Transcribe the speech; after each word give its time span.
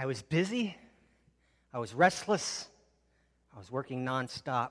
I 0.00 0.06
was 0.06 0.22
busy, 0.22 0.76
I 1.74 1.80
was 1.80 1.92
restless, 1.92 2.68
I 3.52 3.58
was 3.58 3.68
working 3.68 4.04
nonstop, 4.06 4.70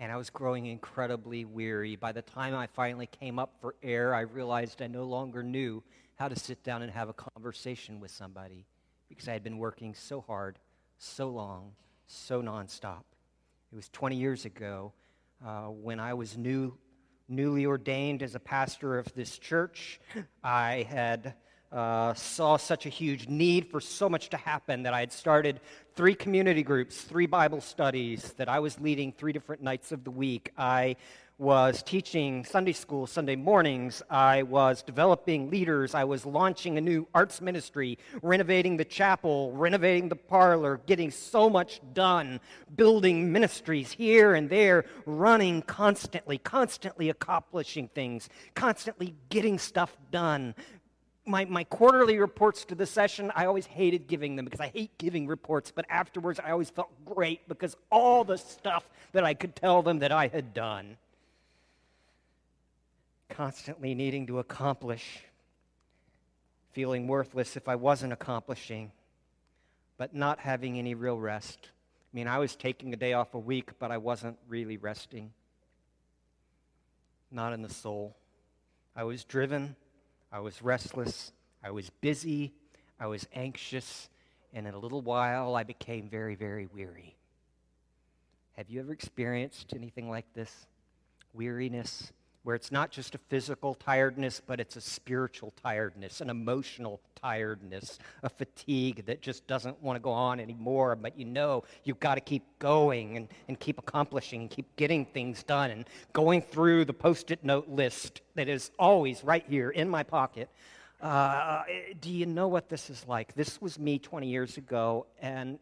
and 0.00 0.10
I 0.10 0.16
was 0.16 0.28
growing 0.28 0.66
incredibly 0.66 1.44
weary. 1.44 1.94
By 1.94 2.10
the 2.10 2.22
time 2.22 2.52
I 2.52 2.66
finally 2.66 3.06
came 3.06 3.38
up 3.38 3.54
for 3.60 3.76
air, 3.80 4.12
I 4.12 4.22
realized 4.22 4.82
I 4.82 4.88
no 4.88 5.04
longer 5.04 5.44
knew 5.44 5.84
how 6.16 6.26
to 6.26 6.34
sit 6.34 6.64
down 6.64 6.82
and 6.82 6.90
have 6.90 7.08
a 7.08 7.12
conversation 7.12 8.00
with 8.00 8.10
somebody 8.10 8.66
because 9.08 9.28
I 9.28 9.34
had 9.34 9.44
been 9.44 9.58
working 9.58 9.94
so 9.94 10.20
hard, 10.20 10.58
so 10.98 11.28
long, 11.28 11.70
so 12.08 12.42
nonstop. 12.42 13.04
It 13.72 13.76
was 13.76 13.88
20 13.90 14.16
years 14.16 14.46
ago 14.46 14.94
uh, 15.46 15.66
when 15.66 16.00
I 16.00 16.12
was 16.14 16.36
new, 16.36 16.76
newly 17.28 17.66
ordained 17.66 18.20
as 18.20 18.34
a 18.34 18.40
pastor 18.40 18.98
of 18.98 19.14
this 19.14 19.38
church. 19.38 20.00
I 20.42 20.88
had 20.90 21.34
uh, 21.74 22.14
saw 22.14 22.56
such 22.56 22.86
a 22.86 22.88
huge 22.88 23.28
need 23.28 23.66
for 23.68 23.80
so 23.80 24.08
much 24.08 24.28
to 24.30 24.36
happen 24.36 24.84
that 24.84 24.94
I 24.94 25.00
had 25.00 25.12
started 25.12 25.60
three 25.96 26.14
community 26.14 26.62
groups, 26.62 27.00
three 27.00 27.26
Bible 27.26 27.60
studies, 27.60 28.32
that 28.34 28.48
I 28.48 28.60
was 28.60 28.80
leading 28.80 29.12
three 29.12 29.32
different 29.32 29.60
nights 29.60 29.90
of 29.90 30.04
the 30.04 30.10
week. 30.10 30.52
I 30.56 30.96
was 31.36 31.82
teaching 31.82 32.44
Sunday 32.44 32.72
school 32.72 33.08
Sunday 33.08 33.34
mornings. 33.34 34.02
I 34.08 34.44
was 34.44 34.84
developing 34.84 35.50
leaders. 35.50 35.92
I 35.92 36.04
was 36.04 36.24
launching 36.24 36.78
a 36.78 36.80
new 36.80 37.08
arts 37.12 37.40
ministry, 37.40 37.98
renovating 38.22 38.76
the 38.76 38.84
chapel, 38.84 39.50
renovating 39.50 40.08
the 40.08 40.16
parlor, 40.16 40.80
getting 40.86 41.10
so 41.10 41.50
much 41.50 41.80
done, 41.92 42.38
building 42.76 43.32
ministries 43.32 43.90
here 43.90 44.34
and 44.34 44.48
there, 44.48 44.84
running 45.06 45.62
constantly, 45.62 46.38
constantly 46.38 47.10
accomplishing 47.10 47.88
things, 47.88 48.28
constantly 48.54 49.16
getting 49.28 49.58
stuff 49.58 49.96
done. 50.12 50.54
My, 51.26 51.46
my 51.46 51.64
quarterly 51.64 52.18
reports 52.18 52.66
to 52.66 52.74
the 52.74 52.84
session, 52.84 53.32
I 53.34 53.46
always 53.46 53.64
hated 53.64 54.06
giving 54.06 54.36
them 54.36 54.44
because 54.44 54.60
I 54.60 54.68
hate 54.68 54.96
giving 54.98 55.26
reports, 55.26 55.72
but 55.74 55.86
afterwards 55.88 56.38
I 56.38 56.50
always 56.50 56.68
felt 56.68 56.90
great 57.06 57.48
because 57.48 57.76
all 57.90 58.24
the 58.24 58.36
stuff 58.36 58.88
that 59.12 59.24
I 59.24 59.32
could 59.32 59.56
tell 59.56 59.82
them 59.82 60.00
that 60.00 60.12
I 60.12 60.28
had 60.28 60.52
done 60.52 60.98
constantly 63.34 63.94
needing 63.94 64.26
to 64.26 64.38
accomplish, 64.38 65.24
feeling 66.72 67.06
worthless 67.06 67.56
if 67.56 67.68
I 67.68 67.74
wasn't 67.74 68.12
accomplishing, 68.12 68.92
but 69.96 70.14
not 70.14 70.38
having 70.38 70.78
any 70.78 70.94
real 70.94 71.18
rest. 71.18 71.70
I 72.12 72.16
mean, 72.16 72.28
I 72.28 72.38
was 72.38 72.54
taking 72.54 72.92
a 72.92 72.96
day 72.96 73.12
off 73.12 73.34
a 73.34 73.38
week, 73.38 73.70
but 73.78 73.90
I 73.90 73.98
wasn't 73.98 74.38
really 74.48 74.76
resting. 74.76 75.32
Not 77.30 77.52
in 77.52 77.62
the 77.62 77.68
soul. 77.68 78.14
I 78.94 79.02
was 79.02 79.24
driven, 79.24 79.74
I 80.34 80.40
was 80.40 80.60
restless, 80.62 81.30
I 81.62 81.70
was 81.70 81.90
busy, 82.00 82.52
I 82.98 83.06
was 83.06 83.28
anxious, 83.34 84.08
and 84.52 84.66
in 84.66 84.74
a 84.74 84.78
little 84.78 85.00
while 85.00 85.54
I 85.54 85.62
became 85.62 86.08
very, 86.08 86.34
very 86.34 86.66
weary. 86.66 87.14
Have 88.56 88.68
you 88.68 88.80
ever 88.80 88.92
experienced 88.92 89.74
anything 89.76 90.10
like 90.10 90.26
this? 90.34 90.66
Weariness, 91.34 92.12
where 92.44 92.54
it's 92.54 92.70
not 92.70 92.90
just 92.90 93.14
a 93.14 93.18
physical 93.28 93.74
tiredness, 93.74 94.40
but 94.46 94.60
it's 94.60 94.76
a 94.76 94.80
spiritual 94.80 95.52
tiredness, 95.62 96.20
an 96.20 96.28
emotional 96.28 97.00
tiredness, 97.20 97.98
a 98.22 98.28
fatigue 98.28 99.04
that 99.06 99.22
just 99.22 99.46
doesn't 99.46 99.82
want 99.82 99.96
to 99.96 100.00
go 100.00 100.10
on 100.10 100.38
anymore, 100.38 100.94
but 100.94 101.18
you 101.18 101.24
know 101.24 101.64
you've 101.84 101.98
got 102.00 102.16
to 102.16 102.20
keep 102.20 102.44
going 102.58 103.16
and, 103.16 103.28
and 103.48 103.58
keep 103.58 103.78
accomplishing 103.78 104.42
and 104.42 104.50
keep 104.50 104.76
getting 104.76 105.06
things 105.06 105.42
done 105.42 105.70
and 105.70 105.86
going 106.12 106.42
through 106.42 106.84
the 106.84 106.92
post 106.92 107.30
it 107.30 107.42
note 107.42 107.66
list 107.68 108.20
that 108.34 108.46
is 108.46 108.70
always 108.78 109.24
right 109.24 109.44
here 109.48 109.70
in 109.70 109.88
my 109.88 110.02
pocket. 110.02 110.50
Uh, 111.00 111.62
do 112.00 112.10
you 112.10 112.26
know 112.26 112.48
what 112.48 112.68
this 112.68 112.90
is 112.90 113.06
like? 113.08 113.34
This 113.34 113.60
was 113.60 113.78
me 113.78 113.98
20 113.98 114.28
years 114.28 114.58
ago, 114.58 115.06
and 115.20 115.58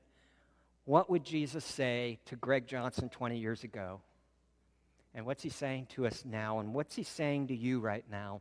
what 0.85 1.09
would 1.09 1.25
Jesus 1.25 1.65
say 1.65 2.19
to 2.27 2.35
Greg 2.37 2.67
Johnson 2.67 3.09
20 3.09 3.39
years 3.39 3.63
ago? 3.63 4.01
And 5.15 5.27
what's 5.27 5.43
he 5.43 5.51
saying 5.51 5.89
to 5.91 6.07
us 6.07 6.25
now? 6.25 6.61
And 6.61 6.73
what's 6.73 6.95
he 6.95 7.03
saying 7.03 7.49
to 7.49 7.55
you 7.55 7.81
right 7.81 8.05
now 8.11 8.41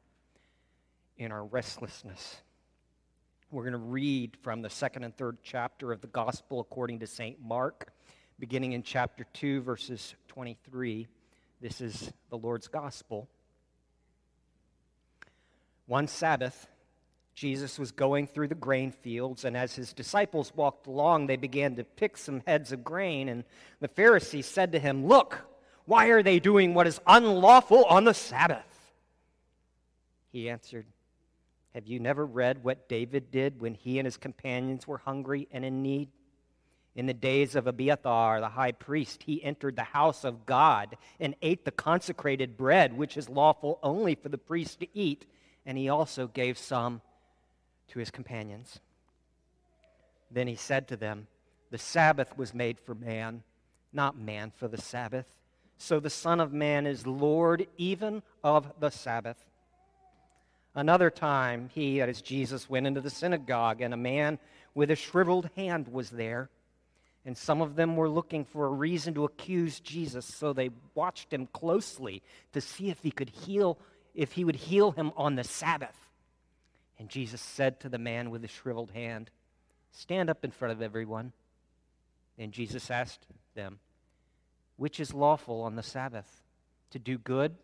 in 1.18 1.31
our 1.31 1.44
restlessness? 1.44 2.38
We're 3.51 3.63
going 3.63 3.73
to 3.73 3.79
read 3.79 4.38
from 4.41 4.62
the 4.62 4.69
second 4.69 5.03
and 5.03 5.16
third 5.16 5.40
chapter 5.44 5.91
of 5.91 6.00
the 6.00 6.07
Gospel 6.07 6.62
according 6.62 7.00
to 7.00 7.07
St. 7.07 7.38
Mark, 7.41 7.91
beginning 8.40 8.72
in 8.72 8.84
chapter 8.84 9.25
2, 9.34 9.62
verses 9.62 10.16
23. 10.29 11.07
This 11.59 11.81
is 11.81 12.13
the 12.29 12.38
Lord's 12.38 12.69
Gospel. 12.69 13.28
One 15.88 16.07
Sabbath, 16.07 16.68
Jesus 17.35 17.78
was 17.78 17.91
going 17.91 18.28
through 18.28 18.47
the 18.47 18.56
grain 18.56 18.91
fields, 18.91 19.44
and 19.44 19.57
as 19.57 19.75
his 19.75 19.91
disciples 19.91 20.53
walked 20.56 20.88
along, 20.88 21.28
they 21.28 21.35
began 21.35 21.75
to 21.75 21.84
pick 21.84 22.16
some 22.16 22.41
heads 22.47 22.72
of 22.72 22.85
grain. 22.85 23.28
And 23.28 23.44
the 23.81 23.90
Pharisees 23.90 24.45
said 24.45 24.72
to 24.72 24.79
him, 24.79 25.06
Look, 25.06 25.38
why 25.91 26.07
are 26.07 26.24
they 26.24 26.40
doing 26.40 26.74
what 26.74 26.88
is 26.88 27.02
unlawful 27.06 27.84
on 27.84 28.06
the 28.06 28.13
Sabbath? 28.13 28.94
He 30.31 30.50
answered, 30.50 30.85
Have 31.74 31.85
you 31.85 32.00
never 32.00 32.25
read 32.25 32.63
what 32.63 32.88
David 32.88 33.29
did 33.29 33.59
when 33.59 33.74
he 33.74 34.00
and 34.00 34.06
his 34.06 34.16
companions 34.16 34.88
were 34.88 35.00
hungry 35.00 35.50
and 35.51 35.66
in 35.66 35.84
need? 35.84 36.07
In 36.96 37.07
the 37.07 37.13
days 37.13 37.57
of 37.57 37.68
Abiathar, 37.68 38.40
the 38.40 38.47
high 38.47 38.72
priest, 38.72 39.24
he 39.24 39.44
entered 39.44 39.75
the 39.75 39.84
house 39.84 40.24
of 40.24 40.46
God 40.46 40.96
and 41.19 41.35
ate 41.41 41.66
the 41.66 41.72
consecrated 41.72 42.56
bread, 42.56 42.96
which 42.96 43.18
is 43.18 43.28
lawful 43.28 43.78
only 43.84 44.16
for 44.16 44.30
the 44.30 44.38
priest 44.38 44.80
to 44.80 44.88
eat, 44.97 45.25
and 45.66 45.78
he 45.78 45.90
also 45.90 46.25
gave 46.25 46.57
some 46.57 47.01
to 47.90 48.00
his 48.00 48.12
companions. 48.12 48.80
Then 50.31 50.47
he 50.47 50.56
said 50.56 50.88
to 50.88 50.96
them, 50.96 51.28
The 51.69 51.78
Sabbath 51.78 52.38
was 52.38 52.53
made 52.53 52.80
for 52.80 52.96
man, 52.96 53.44
not 53.91 54.18
man 54.18 54.53
for 54.56 54.69
the 54.69 54.81
Sabbath 54.81 55.41
so 55.81 56.00
the 56.00 56.09
Son 56.09 56.40
of 56.40 56.53
Man 56.53 56.86
is 56.86 57.08
Lord 57.08 57.68
even 57.78 58.22
of 58.44 58.72
the 58.80 58.90
Sabbath. 58.90 59.38
Another 60.75 61.09
time, 61.09 61.69
he, 61.74 62.00
that 62.00 62.08
is 62.08 62.22
Jesus, 62.22 62.69
went 62.69 62.88
into 62.88 63.02
the 63.02 63.09
synagogue, 63.09 63.81
and 63.81 63.94
a 63.94 63.97
man 63.97 64.40
with 64.74 64.92
a 64.92 64.96
shriveled 64.96 65.50
hand 65.56 65.88
was 65.88 66.12
there. 66.12 66.50
And 67.25 67.38
some 67.38 67.62
of 67.62 67.75
them 67.75 67.96
were 67.96 68.09
looking 68.09 68.46
for 68.46 68.66
a 68.66 68.69
reason 68.69 69.14
to 69.16 69.25
accuse 69.25 69.80
Jesus, 69.80 70.25
so 70.25 70.53
they 70.53 70.69
watched 70.96 71.34
him 71.34 71.47
closely 71.47 72.22
to 72.53 72.62
see 72.62 72.90
if 72.90 73.00
he 73.02 73.12
could 73.12 73.30
heal, 73.30 73.78
if 74.16 74.31
he 74.31 74.44
would 74.44 74.56
heal 74.56 74.92
him 74.92 75.12
on 75.18 75.36
the 75.36 75.44
Sabbath. 75.44 75.98
And 77.00 77.09
Jesus 77.09 77.42
said 77.42 77.80
to 77.81 77.90
the 77.90 77.98
man 77.98 78.30
with 78.30 78.44
the 78.44 78.48
shriveled 78.48 78.92
hand, 78.92 79.30
Stand 79.92 80.30
up 80.30 80.46
in 80.46 80.52
front 80.52 80.72
of 80.72 80.81
everyone. 80.81 81.34
And 82.38 82.52
Jesus 82.52 82.90
asked 82.90 83.25
them, 83.56 83.80
which 84.81 85.00
is 85.00 85.14
lawful 85.14 85.62
on 85.62 85.75
the 85.75 85.84
Sabbath? 85.84 86.42
To 86.90 86.97
do 86.97 87.19
good 87.19 87.56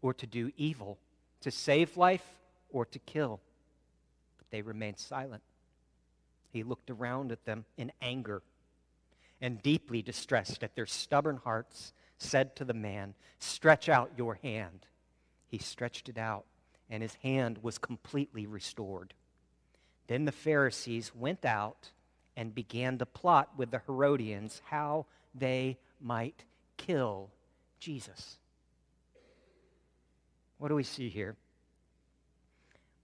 or 0.00 0.14
to 0.14 0.26
do 0.26 0.50
evil? 0.56 0.96
To 1.42 1.50
save 1.50 1.98
life 1.98 2.24
or 2.70 2.86
to 2.86 2.98
kill? 3.00 3.38
But 4.38 4.46
they 4.48 4.62
remained 4.62 4.98
silent. 4.98 5.42
He 6.54 6.62
looked 6.62 6.88
around 6.88 7.32
at 7.32 7.44
them 7.44 7.66
in 7.76 7.92
anger 8.00 8.40
and 9.42 9.60
deeply 9.60 10.00
distressed 10.00 10.64
at 10.64 10.74
their 10.74 10.86
stubborn 10.86 11.36
hearts, 11.44 11.92
said 12.16 12.56
to 12.56 12.64
the 12.64 12.72
man, 12.72 13.12
Stretch 13.38 13.90
out 13.90 14.12
your 14.16 14.36
hand. 14.36 14.86
He 15.46 15.58
stretched 15.58 16.08
it 16.08 16.16
out, 16.16 16.46
and 16.88 17.02
his 17.02 17.16
hand 17.16 17.58
was 17.60 17.76
completely 17.76 18.46
restored. 18.46 19.12
Then 20.06 20.24
the 20.24 20.32
Pharisees 20.32 21.14
went 21.14 21.44
out 21.44 21.90
and 22.38 22.54
began 22.54 22.96
to 22.96 23.04
plot 23.04 23.50
with 23.54 23.70
the 23.70 23.82
Herodians 23.86 24.62
how 24.70 25.04
they 25.34 25.76
might 26.00 26.44
kill 26.76 27.30
Jesus. 27.80 28.38
What 30.58 30.68
do 30.68 30.74
we 30.74 30.82
see 30.82 31.08
here? 31.08 31.36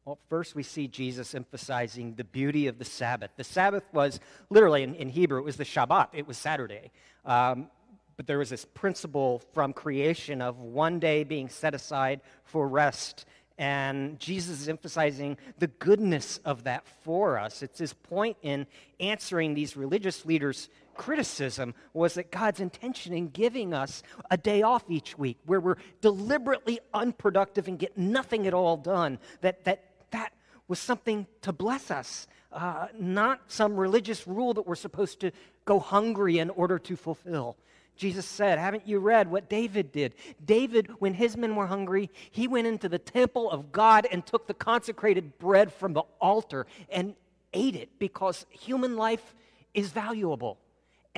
Well, 0.05 0.19
first 0.29 0.55
we 0.55 0.63
see 0.63 0.89
Jesus 0.89 1.35
emphasizing 1.35 2.15
the 2.15 2.25
beauty 2.25 2.67
of 2.67 2.79
the 2.79 2.85
Sabbath. 2.85 3.31
The 3.37 3.45
Sabbath 3.45 3.85
was 3.93 4.19
literally, 4.49 4.83
in, 4.83 4.95
in 4.95 5.09
Hebrew, 5.09 5.39
it 5.39 5.45
was 5.45 5.57
the 5.57 5.65
Shabbat, 5.65 6.09
it 6.15 6.27
was 6.27 6.39
Saturday. 6.39 6.91
Um, 7.25 7.69
but 8.17 8.27
there 8.27 8.39
was 8.39 8.51
this 8.51 8.65
principle 8.65 9.43
from 9.53 9.73
creation 9.73 10.43
of 10.43 10.59
one 10.59 10.99
day 10.99 11.25
being 11.25 11.49
set 11.49 11.75
aside 11.75 12.21
for 12.45 12.67
rest. 12.67 13.25
And 13.57 14.19
Jesus 14.19 14.61
is 14.63 14.69
emphasizing 14.69 15.37
the 15.59 15.67
goodness 15.67 16.39
of 16.47 16.65
that 16.65 16.87
for 17.03 17.39
us. 17.39 17.63
It's 17.63 17.79
his 17.79 17.93
point 17.93 18.39
in 18.43 18.67
answering 19.01 19.53
these 19.53 19.77
religious 19.77 20.25
leaders' 20.25 20.71
criticism 20.95 21.75
was 21.93 22.15
that 22.15 22.31
God's 22.31 22.61
intention 22.61 23.13
in 23.13 23.29
giving 23.29 23.73
us 23.75 24.03
a 24.31 24.37
day 24.37 24.63
off 24.63 24.85
each 24.89 25.19
week 25.19 25.39
where 25.47 25.61
we're 25.61 25.77
deliberately 26.01 26.81
unproductive 26.93 27.69
and 27.69 27.79
get 27.79 27.97
nothing 27.97 28.47
at 28.47 28.55
all 28.55 28.77
done, 28.77 29.19
that 29.41 29.65
that, 29.65 29.85
that 30.11 30.33
was 30.69 30.79
something 30.79 31.27
to 31.43 31.53
bless 31.53 31.91
us, 31.91 32.29
uh, 32.53 32.87
not 32.99 33.41
some 33.49 33.77
religious 33.77 34.27
rule 34.27 34.55
that 34.55 34.67
we're 34.67 34.75
supposed 34.75 35.21
to 35.21 35.33
go 35.65 35.79
hungry 35.79 36.39
in 36.39 36.51
order 36.51 36.79
to 36.79 36.97
fulfill. 36.97 37.57
Jesus 37.97 38.25
said, 38.25 38.59
Haven't 38.59 38.89
you 38.89 38.99
read 38.99 39.31
what 39.31 39.51
David 39.51 39.93
did? 39.93 40.15
David, 40.45 40.91
when 41.01 41.13
his 41.13 41.37
men 41.37 41.55
were 41.55 41.67
hungry, 41.67 42.09
he 42.31 42.49
went 42.49 42.67
into 42.67 42.89
the 42.89 42.99
temple 42.99 43.51
of 43.51 43.73
God 43.73 44.07
and 44.11 44.25
took 44.25 44.47
the 44.47 44.55
consecrated 44.55 45.39
bread 45.39 45.71
from 45.71 45.93
the 45.93 46.05
altar 46.19 46.67
and 46.89 47.15
ate 47.53 47.77
it 47.77 47.91
because 47.99 48.47
human 48.49 48.97
life 48.97 49.35
is 49.75 49.91
valuable. 49.91 50.59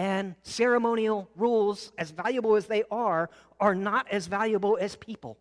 And 0.02 0.34
ceremonial 0.43 1.31
rules, 1.37 1.93
as 1.96 2.10
valuable 2.10 2.56
as 2.56 2.66
they 2.66 2.82
are, 2.90 3.31
are 3.60 3.76
not 3.76 4.08
as 4.10 4.26
valuable 4.26 4.76
as 4.81 4.96
people. 4.96 5.38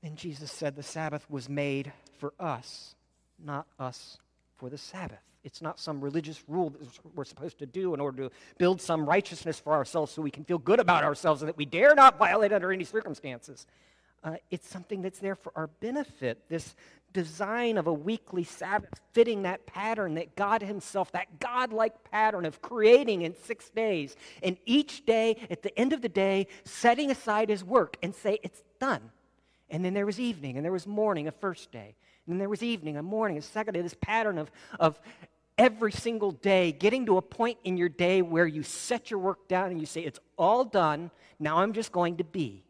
And 0.00 0.16
Jesus 0.16 0.52
said 0.52 0.76
the 0.76 0.84
Sabbath 0.84 1.28
was 1.28 1.48
made 1.48 1.92
for 2.20 2.32
us, 2.38 2.94
not 3.44 3.66
us 3.80 4.18
for 4.58 4.70
the 4.70 4.78
Sabbath. 4.78 5.18
It's 5.42 5.60
not 5.60 5.80
some 5.80 6.00
religious 6.00 6.40
rule 6.46 6.70
that 6.70 7.16
we're 7.16 7.24
supposed 7.24 7.58
to 7.58 7.66
do 7.66 7.94
in 7.94 8.00
order 8.00 8.28
to 8.28 8.34
build 8.58 8.80
some 8.80 9.04
righteousness 9.04 9.58
for 9.58 9.72
ourselves 9.72 10.12
so 10.12 10.22
we 10.22 10.30
can 10.30 10.44
feel 10.44 10.58
good 10.58 10.78
about 10.78 11.02
ourselves 11.02 11.42
and 11.42 11.48
that 11.48 11.56
we 11.56 11.64
dare 11.64 11.96
not 11.96 12.16
violate 12.16 12.52
under 12.52 12.70
any 12.70 12.84
circumstances. 12.84 13.66
Uh, 14.22 14.36
it's 14.52 14.68
something 14.68 15.02
that's 15.02 15.18
there 15.18 15.34
for 15.34 15.50
our 15.56 15.66
benefit. 15.66 16.38
This 16.48 16.76
design 17.16 17.78
of 17.78 17.86
a 17.86 17.92
weekly 17.92 18.44
Sabbath 18.44 19.00
fitting 19.14 19.42
that 19.42 19.64
pattern 19.64 20.16
that 20.16 20.36
God 20.36 20.60
Himself, 20.60 21.10
that 21.12 21.40
God-like 21.40 22.10
pattern 22.10 22.44
of 22.44 22.60
creating 22.60 23.22
in 23.22 23.34
six 23.34 23.70
days, 23.70 24.16
and 24.42 24.58
each 24.66 25.06
day, 25.06 25.38
at 25.48 25.62
the 25.62 25.76
end 25.78 25.94
of 25.94 26.02
the 26.02 26.10
day, 26.10 26.46
setting 26.64 27.10
aside 27.10 27.48
His 27.48 27.64
work 27.64 27.96
and 28.02 28.14
say, 28.14 28.38
It's 28.42 28.62
done. 28.78 29.00
And 29.70 29.82
then 29.82 29.94
there 29.94 30.04
was 30.04 30.20
evening, 30.20 30.56
and 30.56 30.64
there 30.64 30.72
was 30.72 30.86
morning, 30.86 31.26
a 31.26 31.32
first 31.32 31.72
day. 31.72 31.96
And 32.26 32.34
then 32.34 32.38
there 32.38 32.50
was 32.50 32.62
evening, 32.62 32.98
a 32.98 33.02
morning, 33.02 33.38
a 33.38 33.42
second 33.42 33.72
day. 33.72 33.80
This 33.80 33.96
pattern 33.98 34.36
of, 34.36 34.50
of 34.78 35.00
every 35.56 35.92
single 35.92 36.32
day 36.32 36.70
getting 36.70 37.06
to 37.06 37.16
a 37.16 37.22
point 37.22 37.56
in 37.64 37.78
your 37.78 37.88
day 37.88 38.20
where 38.20 38.46
you 38.46 38.62
set 38.62 39.10
your 39.10 39.20
work 39.20 39.48
down 39.48 39.70
and 39.70 39.80
you 39.80 39.86
say, 39.86 40.02
It's 40.02 40.20
all 40.36 40.66
done. 40.66 41.10
Now 41.38 41.58
I'm 41.58 41.72
just 41.72 41.92
going 41.92 42.18
to 42.18 42.24
be 42.24 42.65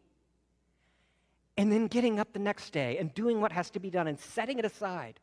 and 1.57 1.71
then 1.71 1.87
getting 1.87 2.19
up 2.19 2.31
the 2.33 2.39
next 2.39 2.71
day 2.71 2.97
and 2.97 3.13
doing 3.13 3.41
what 3.41 3.51
has 3.51 3.69
to 3.71 3.79
be 3.79 3.89
done 3.89 4.07
and 4.07 4.19
setting 4.19 4.59
it 4.59 4.65
aside. 4.65 5.19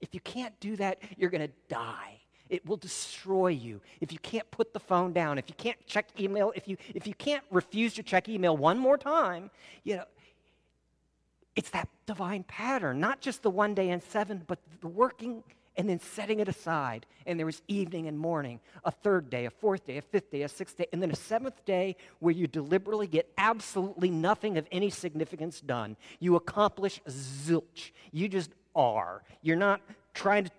If 0.00 0.12
you 0.12 0.20
can't 0.20 0.58
do 0.60 0.76
that, 0.76 0.98
you're 1.16 1.30
going 1.30 1.46
to 1.46 1.54
die. 1.68 2.20
It 2.48 2.64
will 2.66 2.76
destroy 2.76 3.48
you. 3.48 3.80
If 4.00 4.12
you 4.12 4.18
can't 4.18 4.48
put 4.50 4.72
the 4.72 4.80
phone 4.80 5.12
down, 5.12 5.38
if 5.38 5.48
you 5.48 5.54
can't 5.56 5.78
check 5.86 6.08
email, 6.20 6.52
if 6.54 6.68
you, 6.68 6.76
if 6.94 7.06
you 7.06 7.14
can't 7.14 7.42
refuse 7.50 7.94
to 7.94 8.02
check 8.02 8.28
email 8.28 8.56
one 8.56 8.78
more 8.78 8.98
time, 8.98 9.50
you 9.84 9.96
know, 9.96 10.04
it's 11.56 11.70
that 11.70 11.88
divine 12.04 12.44
pattern, 12.44 13.00
not 13.00 13.20
just 13.20 13.42
the 13.42 13.50
one 13.50 13.74
day 13.74 13.90
and 13.90 14.02
seven, 14.02 14.42
but 14.46 14.58
the 14.80 14.88
working 14.88 15.42
and 15.76 15.88
then 15.88 16.00
setting 16.00 16.40
it 16.40 16.48
aside. 16.48 17.06
And 17.26 17.38
there 17.38 17.46
was 17.46 17.62
evening 17.68 18.06
and 18.06 18.18
morning, 18.18 18.60
a 18.84 18.90
third 18.90 19.30
day, 19.30 19.46
a 19.46 19.50
fourth 19.50 19.84
day, 19.84 19.98
a 19.98 20.02
fifth 20.02 20.30
day, 20.30 20.42
a 20.42 20.48
sixth 20.48 20.76
day, 20.76 20.86
and 20.92 21.02
then 21.02 21.10
a 21.10 21.16
seventh 21.16 21.64
day 21.64 21.96
where 22.18 22.32
you 22.32 22.46
deliberately 22.46 23.06
get 23.06 23.30
absolutely 23.36 24.10
nothing 24.10 24.58
of 24.58 24.66
any 24.72 24.90
significance 24.90 25.60
done. 25.60 25.96
You 26.20 26.36
accomplish 26.36 27.00
zilch. 27.08 27.90
You 28.12 28.28
just 28.28 28.50
are. 28.74 29.22
You're 29.42 29.56
not 29.56 29.80
trying 30.14 30.44
to 30.44 30.50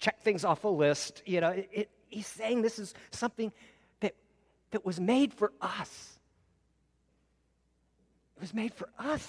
check 0.00 0.20
things 0.20 0.44
off 0.44 0.64
a 0.64 0.68
list. 0.68 1.22
You 1.26 1.40
know, 1.40 1.50
it, 1.50 1.68
it, 1.72 1.90
he's 2.08 2.26
saying 2.26 2.62
this 2.62 2.78
is 2.78 2.94
something 3.10 3.52
that, 4.00 4.14
that 4.70 4.84
was 4.84 5.00
made 5.00 5.32
for 5.32 5.52
us. 5.60 6.18
It 8.36 8.40
was 8.40 8.54
made 8.54 8.74
for 8.74 8.88
us 8.98 9.26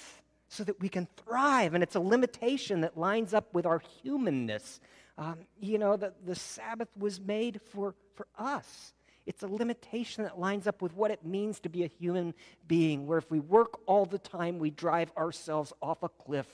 so 0.48 0.64
that 0.64 0.80
we 0.80 0.88
can 0.88 1.08
thrive. 1.24 1.74
And 1.74 1.82
it's 1.82 1.94
a 1.94 2.00
limitation 2.00 2.82
that 2.82 2.96
lines 2.96 3.34
up 3.34 3.52
with 3.54 3.66
our 3.66 3.82
humanness. 4.02 4.80
Um, 5.18 5.38
you 5.60 5.78
know, 5.78 5.96
the, 5.96 6.12
the 6.24 6.34
Sabbath 6.34 6.88
was 6.96 7.20
made 7.20 7.60
for, 7.72 7.94
for 8.14 8.26
us. 8.38 8.92
It's 9.24 9.42
a 9.42 9.48
limitation 9.48 10.24
that 10.24 10.38
lines 10.38 10.66
up 10.66 10.82
with 10.82 10.94
what 10.94 11.10
it 11.10 11.24
means 11.24 11.58
to 11.60 11.68
be 11.68 11.82
a 11.82 11.88
human 11.88 12.34
being, 12.68 13.06
where 13.06 13.18
if 13.18 13.30
we 13.30 13.40
work 13.40 13.80
all 13.86 14.04
the 14.04 14.18
time, 14.18 14.58
we 14.58 14.70
drive 14.70 15.10
ourselves 15.16 15.72
off 15.82 16.02
a 16.02 16.08
cliff. 16.08 16.46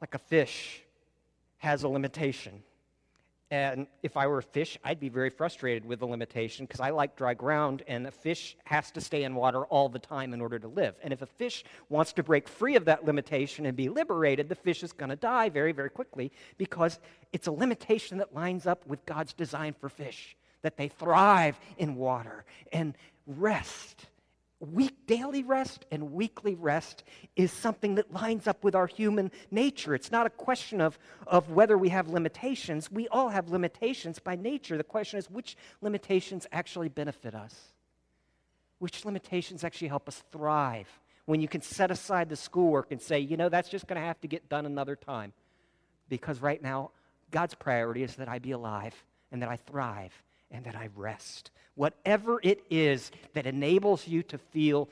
Like 0.00 0.14
a 0.14 0.18
fish 0.18 0.82
has 1.58 1.82
a 1.82 1.88
limitation. 1.88 2.62
And 3.50 3.86
if 4.02 4.16
I 4.16 4.26
were 4.26 4.38
a 4.38 4.42
fish, 4.42 4.78
I'd 4.82 4.98
be 4.98 5.10
very 5.10 5.30
frustrated 5.30 5.84
with 5.84 6.00
the 6.00 6.06
limitation 6.06 6.64
because 6.64 6.80
I 6.80 6.90
like 6.90 7.14
dry 7.14 7.34
ground, 7.34 7.82
and 7.86 8.06
a 8.06 8.10
fish 8.10 8.56
has 8.64 8.90
to 8.92 9.00
stay 9.00 9.24
in 9.24 9.34
water 9.34 9.64
all 9.66 9.88
the 9.88 9.98
time 9.98 10.32
in 10.32 10.40
order 10.40 10.58
to 10.58 10.66
live. 10.66 10.94
And 11.02 11.12
if 11.12 11.22
a 11.22 11.26
fish 11.26 11.62
wants 11.88 12.12
to 12.14 12.22
break 12.22 12.48
free 12.48 12.74
of 12.74 12.86
that 12.86 13.04
limitation 13.04 13.66
and 13.66 13.76
be 13.76 13.88
liberated, 13.88 14.48
the 14.48 14.54
fish 14.54 14.82
is 14.82 14.92
going 14.92 15.10
to 15.10 15.16
die 15.16 15.50
very, 15.50 15.72
very 15.72 15.90
quickly 15.90 16.32
because 16.56 16.98
it's 17.32 17.46
a 17.46 17.52
limitation 17.52 18.18
that 18.18 18.34
lines 18.34 18.66
up 18.66 18.86
with 18.86 19.04
God's 19.04 19.34
design 19.34 19.74
for 19.78 19.88
fish, 19.88 20.36
that 20.62 20.76
they 20.76 20.88
thrive 20.88 21.58
in 21.76 21.96
water 21.96 22.44
and 22.72 22.96
rest 23.26 24.06
week 24.64 25.06
daily 25.06 25.42
rest 25.42 25.84
and 25.90 26.12
weekly 26.12 26.54
rest 26.54 27.04
is 27.36 27.52
something 27.52 27.96
that 27.96 28.12
lines 28.12 28.46
up 28.46 28.64
with 28.64 28.74
our 28.74 28.86
human 28.86 29.30
nature. 29.50 29.94
It's 29.94 30.10
not 30.10 30.26
a 30.26 30.30
question 30.30 30.80
of, 30.80 30.98
of 31.26 31.50
whether 31.50 31.78
we 31.78 31.90
have 31.90 32.08
limitations. 32.08 32.90
We 32.90 33.08
all 33.08 33.28
have 33.28 33.48
limitations 33.48 34.18
by 34.18 34.36
nature. 34.36 34.76
The 34.76 34.84
question 34.84 35.18
is 35.18 35.30
which 35.30 35.56
limitations 35.80 36.46
actually 36.52 36.88
benefit 36.88 37.34
us? 37.34 37.54
Which 38.78 39.04
limitations 39.04 39.64
actually 39.64 39.88
help 39.88 40.08
us 40.08 40.22
thrive? 40.32 40.88
When 41.26 41.40
you 41.40 41.48
can 41.48 41.62
set 41.62 41.90
aside 41.90 42.28
the 42.28 42.36
schoolwork 42.36 42.90
and 42.90 43.00
say 43.00 43.20
you 43.20 43.36
know 43.36 43.48
that's 43.48 43.68
just 43.68 43.86
going 43.86 44.00
to 44.00 44.06
have 44.06 44.20
to 44.20 44.28
get 44.28 44.48
done 44.48 44.66
another 44.66 44.96
time. 44.96 45.32
Because 46.08 46.40
right 46.40 46.62
now 46.62 46.90
god's 47.34 47.54
priority 47.54 48.02
is 48.04 48.14
that 48.14 48.28
i 48.28 48.38
be 48.38 48.52
alive 48.52 48.94
and 49.32 49.42
that 49.42 49.48
i 49.48 49.56
thrive 49.56 50.12
and 50.54 50.64
that 50.64 50.76
I 50.76 50.88
rest. 50.94 51.50
Whatever 51.74 52.40
it 52.42 52.64
is 52.70 53.10
that 53.34 53.46
enables 53.46 54.06
you 54.06 54.22
to 54.24 54.38
feel 54.38 54.88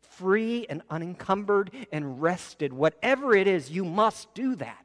free 0.00 0.66
and 0.68 0.82
unencumbered 0.90 1.70
and 1.90 2.20
rested, 2.20 2.72
whatever 2.72 3.34
it 3.34 3.46
is, 3.46 3.70
you 3.70 3.84
must 3.84 4.32
do 4.34 4.54
that. 4.56 4.84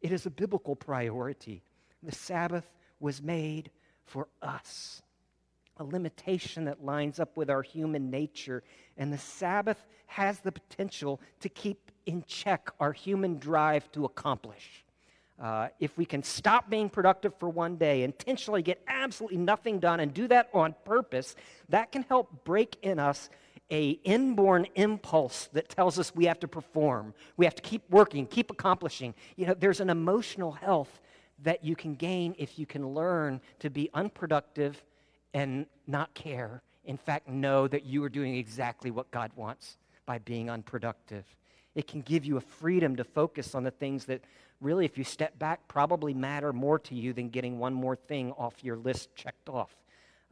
It 0.00 0.12
is 0.12 0.26
a 0.26 0.30
biblical 0.30 0.76
priority. 0.76 1.62
The 2.02 2.14
Sabbath 2.14 2.64
was 3.00 3.20
made 3.20 3.70
for 4.06 4.28
us, 4.40 5.02
a 5.76 5.84
limitation 5.84 6.64
that 6.66 6.84
lines 6.84 7.18
up 7.18 7.36
with 7.36 7.50
our 7.50 7.62
human 7.62 8.10
nature. 8.10 8.62
And 8.96 9.12
the 9.12 9.18
Sabbath 9.18 9.84
has 10.06 10.40
the 10.40 10.52
potential 10.52 11.20
to 11.40 11.48
keep 11.48 11.90
in 12.06 12.24
check 12.26 12.70
our 12.80 12.92
human 12.92 13.38
drive 13.38 13.90
to 13.92 14.04
accomplish. 14.04 14.84
Uh, 15.40 15.68
if 15.78 15.96
we 15.96 16.04
can 16.04 16.22
stop 16.22 16.68
being 16.68 16.88
productive 16.88 17.32
for 17.38 17.48
one 17.48 17.76
day, 17.76 18.02
intentionally 18.02 18.62
get 18.62 18.82
absolutely 18.88 19.38
nothing 19.38 19.78
done, 19.78 20.00
and 20.00 20.12
do 20.12 20.26
that 20.26 20.48
on 20.52 20.74
purpose, 20.84 21.36
that 21.68 21.92
can 21.92 22.02
help 22.04 22.44
break 22.44 22.76
in 22.82 22.98
us 22.98 23.30
a 23.70 23.90
inborn 24.04 24.66
impulse 24.74 25.48
that 25.52 25.68
tells 25.68 25.98
us 25.98 26.14
we 26.14 26.24
have 26.24 26.40
to 26.40 26.48
perform, 26.48 27.14
we 27.36 27.44
have 27.44 27.54
to 27.54 27.62
keep 27.62 27.82
working, 27.90 28.26
keep 28.26 28.50
accomplishing. 28.50 29.14
You 29.36 29.46
know, 29.46 29.54
there's 29.54 29.80
an 29.80 29.90
emotional 29.90 30.52
health 30.52 31.00
that 31.42 31.64
you 31.64 31.76
can 31.76 31.94
gain 31.94 32.34
if 32.38 32.58
you 32.58 32.66
can 32.66 32.94
learn 32.94 33.40
to 33.60 33.70
be 33.70 33.90
unproductive 33.94 34.82
and 35.34 35.66
not 35.86 36.12
care. 36.14 36.62
In 36.84 36.96
fact, 36.96 37.28
know 37.28 37.68
that 37.68 37.84
you 37.84 38.02
are 38.02 38.08
doing 38.08 38.36
exactly 38.36 38.90
what 38.90 39.10
God 39.10 39.30
wants 39.36 39.76
by 40.06 40.18
being 40.18 40.48
unproductive. 40.48 41.24
It 41.74 41.86
can 41.86 42.00
give 42.00 42.24
you 42.24 42.36
a 42.36 42.40
freedom 42.40 42.96
to 42.96 43.04
focus 43.04 43.54
on 43.54 43.62
the 43.62 43.70
things 43.70 44.06
that 44.06 44.22
really, 44.60 44.84
if 44.84 44.98
you 44.98 45.04
step 45.04 45.38
back, 45.38 45.66
probably 45.68 46.14
matter 46.14 46.52
more 46.52 46.78
to 46.80 46.94
you 46.94 47.12
than 47.12 47.28
getting 47.28 47.58
one 47.58 47.74
more 47.74 47.96
thing 47.96 48.32
off 48.32 48.64
your 48.64 48.76
list 48.76 49.14
checked 49.14 49.48
off. 49.48 49.74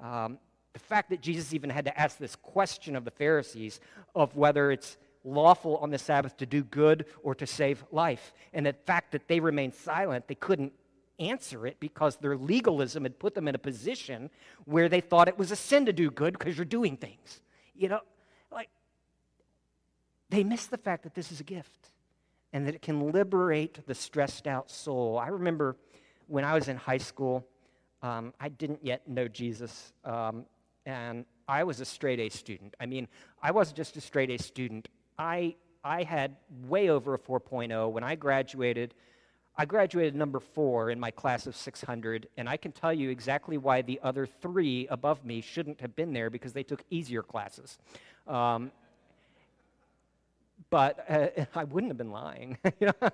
Um, 0.00 0.38
the 0.72 0.80
fact 0.80 1.10
that 1.10 1.20
Jesus 1.20 1.54
even 1.54 1.70
had 1.70 1.86
to 1.86 1.98
ask 1.98 2.18
this 2.18 2.36
question 2.36 2.96
of 2.96 3.04
the 3.04 3.10
Pharisees 3.10 3.80
of 4.14 4.36
whether 4.36 4.70
it's 4.70 4.96
lawful 5.24 5.78
on 5.78 5.90
the 5.90 5.98
Sabbath 5.98 6.36
to 6.36 6.46
do 6.46 6.62
good 6.62 7.06
or 7.22 7.34
to 7.34 7.46
save 7.46 7.84
life, 7.90 8.32
and 8.52 8.66
the 8.66 8.72
fact 8.72 9.12
that 9.12 9.26
they 9.28 9.40
remained 9.40 9.74
silent, 9.74 10.28
they 10.28 10.34
couldn't 10.34 10.72
answer 11.18 11.66
it 11.66 11.78
because 11.80 12.16
their 12.16 12.36
legalism 12.36 13.04
had 13.04 13.18
put 13.18 13.34
them 13.34 13.48
in 13.48 13.54
a 13.54 13.58
position 13.58 14.30
where 14.66 14.88
they 14.88 15.00
thought 15.00 15.28
it 15.28 15.38
was 15.38 15.50
a 15.50 15.56
sin 15.56 15.86
to 15.86 15.92
do 15.92 16.10
good 16.10 16.38
because 16.38 16.56
you're 16.56 16.64
doing 16.64 16.96
things. 16.96 17.40
You 17.74 17.88
know, 17.88 18.00
they 20.30 20.44
miss 20.44 20.66
the 20.66 20.78
fact 20.78 21.04
that 21.04 21.14
this 21.14 21.30
is 21.30 21.40
a 21.40 21.44
gift 21.44 21.90
and 22.52 22.66
that 22.66 22.74
it 22.74 22.82
can 22.82 23.12
liberate 23.12 23.86
the 23.86 23.94
stressed 23.94 24.46
out 24.46 24.70
soul. 24.70 25.18
I 25.18 25.28
remember 25.28 25.76
when 26.26 26.44
I 26.44 26.54
was 26.54 26.68
in 26.68 26.76
high 26.76 26.98
school, 26.98 27.46
um, 28.02 28.32
I 28.40 28.48
didn't 28.48 28.84
yet 28.84 29.08
know 29.08 29.28
Jesus, 29.28 29.92
um, 30.04 30.44
and 30.84 31.24
I 31.48 31.64
was 31.64 31.80
a 31.80 31.84
straight 31.84 32.18
A 32.20 32.28
student. 32.28 32.74
I 32.80 32.86
mean, 32.86 33.08
I 33.42 33.50
wasn't 33.50 33.76
just 33.76 33.96
a 33.96 34.00
straight 34.00 34.30
A 34.30 34.38
student. 34.38 34.88
I, 35.18 35.54
I 35.84 36.02
had 36.02 36.36
way 36.66 36.88
over 36.88 37.14
a 37.14 37.18
4.0. 37.18 37.90
When 37.90 38.04
I 38.04 38.14
graduated, 38.16 38.94
I 39.56 39.64
graduated 39.64 40.14
number 40.14 40.38
four 40.38 40.90
in 40.90 41.00
my 41.00 41.10
class 41.10 41.46
of 41.46 41.56
600, 41.56 42.28
and 42.36 42.48
I 42.48 42.56
can 42.56 42.72
tell 42.72 42.92
you 42.92 43.08
exactly 43.08 43.56
why 43.56 43.82
the 43.82 43.98
other 44.02 44.26
three 44.26 44.86
above 44.88 45.24
me 45.24 45.40
shouldn't 45.40 45.80
have 45.80 45.96
been 45.96 46.12
there 46.12 46.28
because 46.28 46.52
they 46.52 46.62
took 46.62 46.84
easier 46.90 47.22
classes. 47.22 47.78
Um, 48.26 48.70
but 50.70 51.04
uh, 51.08 51.44
I 51.54 51.64
wouldn't 51.64 51.90
have 51.90 51.98
been 51.98 52.10
lying. 52.10 52.58
you 52.80 52.88
know? 52.88 53.10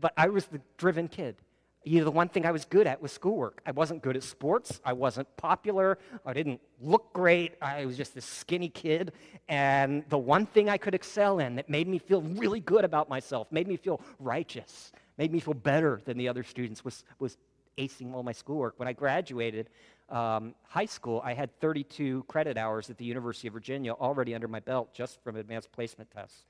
but 0.00 0.12
I 0.16 0.28
was 0.28 0.46
the 0.46 0.60
driven 0.76 1.08
kid. 1.08 1.36
You 1.84 2.00
know, 2.00 2.04
the 2.04 2.10
one 2.10 2.28
thing 2.28 2.44
I 2.44 2.50
was 2.50 2.64
good 2.64 2.88
at 2.88 3.00
was 3.00 3.12
schoolwork. 3.12 3.62
I 3.64 3.70
wasn't 3.70 4.02
good 4.02 4.16
at 4.16 4.24
sports. 4.24 4.80
I 4.84 4.92
wasn't 4.92 5.28
popular. 5.36 5.98
I 6.24 6.32
didn't 6.32 6.60
look 6.80 7.12
great. 7.12 7.54
I 7.62 7.86
was 7.86 7.96
just 7.96 8.12
this 8.12 8.24
skinny 8.24 8.68
kid. 8.68 9.12
And 9.48 10.02
the 10.08 10.18
one 10.18 10.46
thing 10.46 10.68
I 10.68 10.78
could 10.78 10.96
excel 10.96 11.38
in 11.38 11.54
that 11.56 11.70
made 11.70 11.86
me 11.86 11.98
feel 11.98 12.22
really 12.22 12.58
good 12.58 12.84
about 12.84 13.08
myself, 13.08 13.46
made 13.52 13.68
me 13.68 13.76
feel 13.76 14.00
righteous, 14.18 14.90
Made 15.18 15.32
me 15.32 15.40
feel 15.40 15.54
better 15.54 16.00
than 16.04 16.18
the 16.18 16.28
other 16.28 16.42
students, 16.42 16.84
was, 16.84 17.04
was 17.18 17.38
acing 17.78 18.12
all 18.12 18.22
my 18.22 18.32
schoolwork. 18.32 18.74
When 18.76 18.86
I 18.86 18.92
graduated 18.92 19.70
um, 20.10 20.54
high 20.62 20.84
school, 20.84 21.22
I 21.24 21.32
had 21.32 21.58
32 21.60 22.24
credit 22.28 22.58
hours 22.58 22.90
at 22.90 22.98
the 22.98 23.04
University 23.04 23.48
of 23.48 23.54
Virginia 23.54 23.92
already 23.92 24.34
under 24.34 24.48
my 24.48 24.60
belt 24.60 24.92
just 24.92 25.22
from 25.22 25.36
advanced 25.36 25.72
placement 25.72 26.10
tests. 26.10 26.44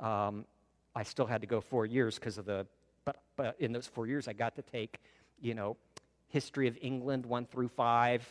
Um, 0.00 0.44
I 0.94 1.02
still 1.04 1.26
had 1.26 1.40
to 1.42 1.46
go 1.46 1.60
four 1.60 1.86
years 1.86 2.16
because 2.16 2.38
of 2.38 2.46
the, 2.46 2.66
but, 3.04 3.22
but 3.36 3.56
in 3.60 3.72
those 3.72 3.86
four 3.86 4.06
years, 4.06 4.26
I 4.26 4.32
got 4.32 4.56
to 4.56 4.62
take, 4.62 4.98
you 5.40 5.54
know, 5.54 5.76
history 6.28 6.66
of 6.66 6.76
England 6.80 7.26
one 7.26 7.46
through 7.46 7.68
five, 7.68 8.26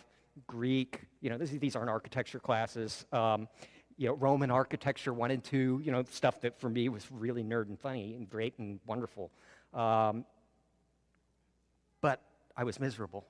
Greek, 0.48 1.02
you 1.22 1.30
know, 1.30 1.38
this, 1.38 1.52
these 1.52 1.76
aren't 1.76 1.90
architecture 1.90 2.40
classes. 2.40 3.06
Um, 3.12 3.48
you 3.98 4.08
know, 4.08 4.14
Roman 4.14 4.52
architecture 4.52 5.14
one 5.14 5.32
and 5.32 5.44
two, 5.44 5.82
you 5.84 5.92
know, 5.92 6.04
stuff 6.10 6.42
that 6.42 6.60
for 6.60 6.70
me 6.70 6.88
was 6.90 7.06
really 7.12 7.44
nerd 7.44 7.68
and 7.68 7.80
funny 7.80 8.14
and 8.16 8.30
great 8.30 8.58
and 8.58 8.80
wonderful. 8.86 9.30
Um, 9.74 10.26
but 12.02 12.22
I 12.56 12.64
was 12.64 12.80
miserable. 12.80 13.26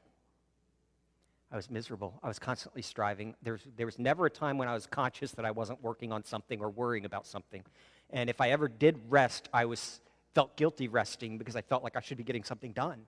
I 1.51 1.55
was 1.55 1.71
miserable. 1.71 2.19
I 2.21 2.27
was 2.27 2.37
constantly 2.37 2.83
striving. 2.83 3.35
There 3.41 3.53
was, 3.53 3.63
there 3.75 3.87
was 3.87 3.97
never 3.97 4.27
a 4.27 4.29
time 4.29 4.59
when 4.59 4.67
I 4.67 4.75
was 4.75 4.85
conscious 4.85 5.31
that 5.31 5.45
I 5.45 5.51
wasn't 5.51 5.81
working 5.83 6.11
on 6.11 6.23
something 6.23 6.61
or 6.61 6.69
worrying 6.69 7.05
about 7.05 7.25
something. 7.25 7.63
And 8.11 8.29
if 8.29 8.41
I 8.41 8.49
ever 8.51 8.67
did 8.67 8.99
rest, 9.09 9.49
I 9.53 9.65
was 9.65 10.01
felt 10.33 10.55
guilty 10.57 10.87
resting 10.87 11.37
because 11.37 11.55
I 11.55 11.61
felt 11.61 11.83
like 11.83 11.95
I 11.95 12.01
should 12.01 12.17
be 12.17 12.23
getting 12.23 12.43
something 12.43 12.71
done. 12.71 13.01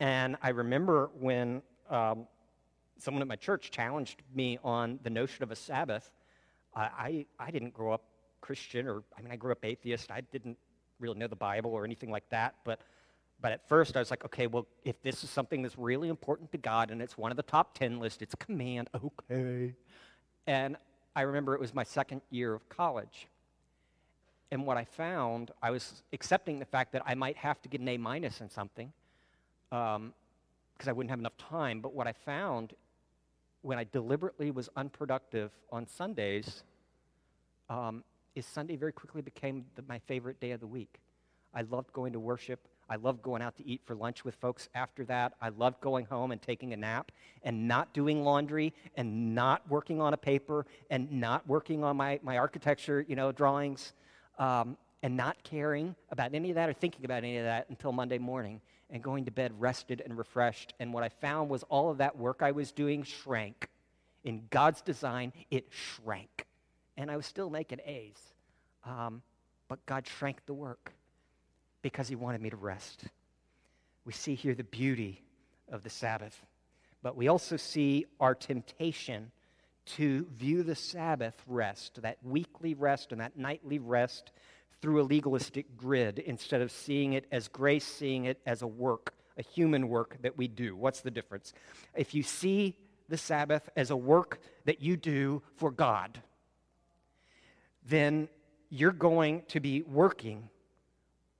And 0.00 0.36
I 0.42 0.50
remember 0.50 1.10
when 1.18 1.62
um, 1.88 2.26
someone 2.98 3.22
at 3.22 3.28
my 3.28 3.36
church 3.36 3.70
challenged 3.70 4.22
me 4.34 4.58
on 4.62 4.98
the 5.02 5.10
notion 5.10 5.42
of 5.42 5.50
a 5.50 5.56
Sabbath. 5.56 6.10
I, 6.74 6.80
I, 6.82 7.26
I 7.38 7.50
didn't 7.50 7.72
grow 7.72 7.92
up 7.92 8.02
Christian, 8.40 8.86
or 8.86 9.02
I 9.16 9.22
mean, 9.22 9.32
I 9.32 9.36
grew 9.36 9.52
up 9.52 9.64
atheist. 9.64 10.10
I 10.10 10.20
didn't 10.20 10.58
really 11.00 11.18
know 11.18 11.26
the 11.26 11.36
Bible 11.36 11.72
or 11.72 11.84
anything 11.84 12.10
like 12.10 12.28
that. 12.30 12.54
But, 12.64 12.80
but 13.40 13.52
at 13.52 13.68
first, 13.68 13.96
I 13.96 14.00
was 14.00 14.10
like, 14.10 14.24
okay, 14.24 14.46
well, 14.46 14.66
if 14.84 15.00
this 15.02 15.24
is 15.24 15.30
something 15.30 15.62
that's 15.62 15.78
really 15.78 16.08
important 16.08 16.52
to 16.52 16.58
God 16.58 16.90
and 16.90 17.02
it's 17.02 17.18
one 17.18 17.30
of 17.30 17.36
the 17.36 17.42
top 17.42 17.76
10 17.78 17.98
list, 17.98 18.22
it's 18.22 18.34
command, 18.34 18.90
okay. 19.04 19.74
And 20.46 20.76
I 21.14 21.22
remember 21.22 21.54
it 21.54 21.60
was 21.60 21.74
my 21.74 21.82
second 21.82 22.20
year 22.30 22.54
of 22.54 22.68
college. 22.68 23.28
And 24.50 24.64
what 24.64 24.76
I 24.76 24.84
found, 24.84 25.50
I 25.62 25.70
was 25.70 26.02
accepting 26.12 26.58
the 26.58 26.64
fact 26.64 26.92
that 26.92 27.02
I 27.04 27.14
might 27.14 27.36
have 27.36 27.60
to 27.62 27.68
get 27.68 27.80
an 27.80 27.88
A 27.88 27.98
minus 27.98 28.40
in 28.40 28.48
something 28.48 28.92
because 29.70 29.96
um, 29.96 30.12
I 30.86 30.92
wouldn't 30.92 31.10
have 31.10 31.18
enough 31.18 31.36
time. 31.36 31.80
But 31.80 31.94
what 31.94 32.06
I 32.06 32.12
found 32.12 32.74
when 33.62 33.78
I 33.78 33.84
deliberately 33.84 34.52
was 34.52 34.68
unproductive 34.76 35.50
on 35.72 35.86
Sundays 35.88 36.62
um, 37.68 38.04
is 38.36 38.46
Sunday 38.46 38.76
very 38.76 38.92
quickly 38.92 39.22
became 39.22 39.64
the, 39.74 39.82
my 39.88 39.98
favorite 39.98 40.38
day 40.40 40.52
of 40.52 40.60
the 40.60 40.66
week. 40.66 41.00
I 41.52 41.62
loved 41.62 41.92
going 41.92 42.12
to 42.12 42.20
worship. 42.20 42.60
I 42.88 42.96
loved 42.96 43.22
going 43.22 43.42
out 43.42 43.56
to 43.56 43.66
eat 43.66 43.80
for 43.84 43.96
lunch 43.96 44.24
with 44.24 44.36
folks 44.36 44.68
after 44.76 45.04
that. 45.06 45.32
I 45.40 45.48
loved 45.48 45.80
going 45.80 46.04
home 46.04 46.30
and 46.30 46.40
taking 46.40 46.72
a 46.72 46.76
nap 46.76 47.10
and 47.42 47.66
not 47.66 47.92
doing 47.92 48.22
laundry 48.22 48.72
and 48.96 49.34
not 49.34 49.68
working 49.68 50.00
on 50.00 50.14
a 50.14 50.16
paper 50.16 50.66
and 50.90 51.10
not 51.10 51.44
working 51.48 51.82
on 51.82 51.96
my, 51.96 52.20
my 52.22 52.38
architecture, 52.38 53.04
you 53.08 53.16
know, 53.16 53.32
drawings 53.32 53.94
um, 54.38 54.76
and 55.02 55.16
not 55.16 55.42
caring 55.42 55.94
about 56.10 56.34
any 56.34 56.50
of 56.50 56.56
that 56.56 56.68
or 56.68 56.72
thinking 56.72 57.04
about 57.04 57.18
any 57.18 57.38
of 57.38 57.44
that 57.44 57.68
until 57.68 57.92
Monday 57.92 58.18
morning 58.18 58.60
and 58.90 59.02
going 59.02 59.24
to 59.24 59.30
bed 59.30 59.52
rested 59.58 60.02
and 60.04 60.16
refreshed. 60.16 60.74
And 60.78 60.92
what 60.92 61.02
I 61.02 61.08
found 61.08 61.50
was 61.50 61.62
all 61.64 61.90
of 61.90 61.98
that 61.98 62.16
work 62.16 62.42
I 62.42 62.52
was 62.52 62.72
doing 62.72 63.02
shrank. 63.02 63.68
In 64.24 64.42
God's 64.50 64.80
design, 64.80 65.32
it 65.50 65.66
shrank. 65.70 66.46
And 66.96 67.10
I 67.10 67.16
was 67.16 67.26
still 67.26 67.50
making 67.50 67.80
A's. 67.84 68.18
Um, 68.84 69.22
but 69.68 69.84
God 69.86 70.06
shrank 70.06 70.44
the 70.46 70.54
work 70.54 70.92
because 71.82 72.08
He 72.08 72.14
wanted 72.14 72.40
me 72.40 72.50
to 72.50 72.56
rest. 72.56 73.04
We 74.04 74.12
see 74.12 74.34
here 74.34 74.54
the 74.54 74.64
beauty 74.64 75.22
of 75.70 75.82
the 75.82 75.90
Sabbath, 75.90 76.40
but 77.02 77.16
we 77.16 77.26
also 77.28 77.56
see 77.56 78.06
our 78.20 78.34
temptation 78.34 79.32
to 79.86 80.26
view 80.36 80.62
the 80.62 80.74
Sabbath 80.74 81.40
rest, 81.46 82.02
that 82.02 82.18
weekly 82.22 82.74
rest 82.74 83.12
and 83.12 83.20
that 83.20 83.38
nightly 83.38 83.78
rest, 83.78 84.32
through 84.82 85.00
a 85.00 85.04
legalistic 85.04 85.76
grid 85.76 86.18
instead 86.18 86.60
of 86.60 86.70
seeing 86.70 87.14
it 87.14 87.26
as 87.32 87.48
grace, 87.48 87.86
seeing 87.86 88.26
it 88.26 88.40
as 88.46 88.62
a 88.62 88.66
work, 88.66 89.14
a 89.38 89.42
human 89.42 89.88
work 89.88 90.16
that 90.22 90.36
we 90.36 90.48
do. 90.48 90.76
What's 90.76 91.00
the 91.00 91.10
difference? 91.10 91.52
If 91.96 92.14
you 92.14 92.22
see 92.22 92.76
the 93.08 93.16
Sabbath 93.16 93.68
as 93.76 93.90
a 93.90 93.96
work 93.96 94.40
that 94.64 94.82
you 94.82 94.96
do 94.96 95.42
for 95.56 95.70
God, 95.70 96.20
then 97.88 98.28
you're 98.68 98.92
going 98.92 99.42
to 99.48 99.60
be 99.60 99.82
working 99.82 100.48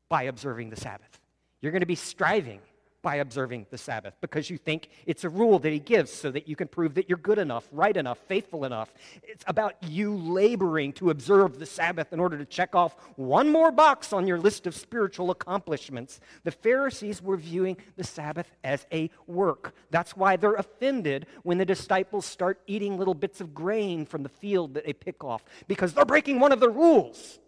by 0.09 0.25
observing 0.25 0.71
the 0.71 0.76
Sabbath. 0.76 1.21
You're 1.61 1.73
going 1.73 1.81
to 1.81 1.87
be 1.87 1.97
striving 1.97 2.61
by 3.06 3.14
observing 3.14 3.64
the 3.70 3.78
Sabbath 3.78 4.14
because 4.20 4.50
you 4.50 4.58
think 4.58 4.88
it's 5.06 5.22
a 5.22 5.28
rule 5.28 5.60
that 5.60 5.70
he 5.70 5.78
gives 5.78 6.10
so 6.10 6.28
that 6.28 6.48
you 6.48 6.56
can 6.56 6.66
prove 6.66 6.92
that 6.94 7.08
you're 7.08 7.16
good 7.16 7.38
enough, 7.38 7.68
right 7.70 7.96
enough, 7.96 8.18
faithful 8.26 8.64
enough. 8.64 8.92
It's 9.22 9.44
about 9.46 9.76
you 9.80 10.16
laboring 10.16 10.92
to 10.94 11.10
observe 11.10 11.60
the 11.60 11.66
Sabbath 11.66 12.12
in 12.12 12.18
order 12.18 12.36
to 12.36 12.44
check 12.44 12.75
off 12.75 12.96
one 13.14 13.48
more 13.48 13.70
box 13.70 14.12
on 14.12 14.26
your 14.26 14.40
list 14.40 14.66
of 14.66 14.75
spiritual 14.75 15.30
accomplishments. 15.30 16.18
The 16.42 16.50
Pharisees 16.50 17.22
were 17.22 17.36
viewing 17.36 17.76
the 17.94 18.02
Sabbath 18.02 18.50
as 18.64 18.88
a 18.92 19.08
work. 19.28 19.76
That's 19.92 20.16
why 20.16 20.34
they're 20.34 20.54
offended 20.54 21.26
when 21.44 21.58
the 21.58 21.64
disciples 21.64 22.26
start 22.26 22.60
eating 22.66 22.98
little 22.98 23.14
bits 23.14 23.40
of 23.40 23.54
grain 23.54 24.04
from 24.04 24.25
the 24.25 24.28
field 24.28 24.75
that 24.75 24.84
they 24.84 24.92
pick 24.92 25.22
off 25.22 25.44
because 25.68 25.94
they're 25.94 26.04
breaking 26.04 26.40
one 26.40 26.50
of 26.50 26.58
the 26.58 26.70
rules. 26.70 27.38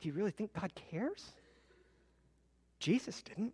Do 0.00 0.06
you 0.06 0.14
really 0.14 0.30
think 0.30 0.52
God 0.52 0.70
cares? 0.92 1.32
Jesus 2.78 3.22
didn't. 3.22 3.52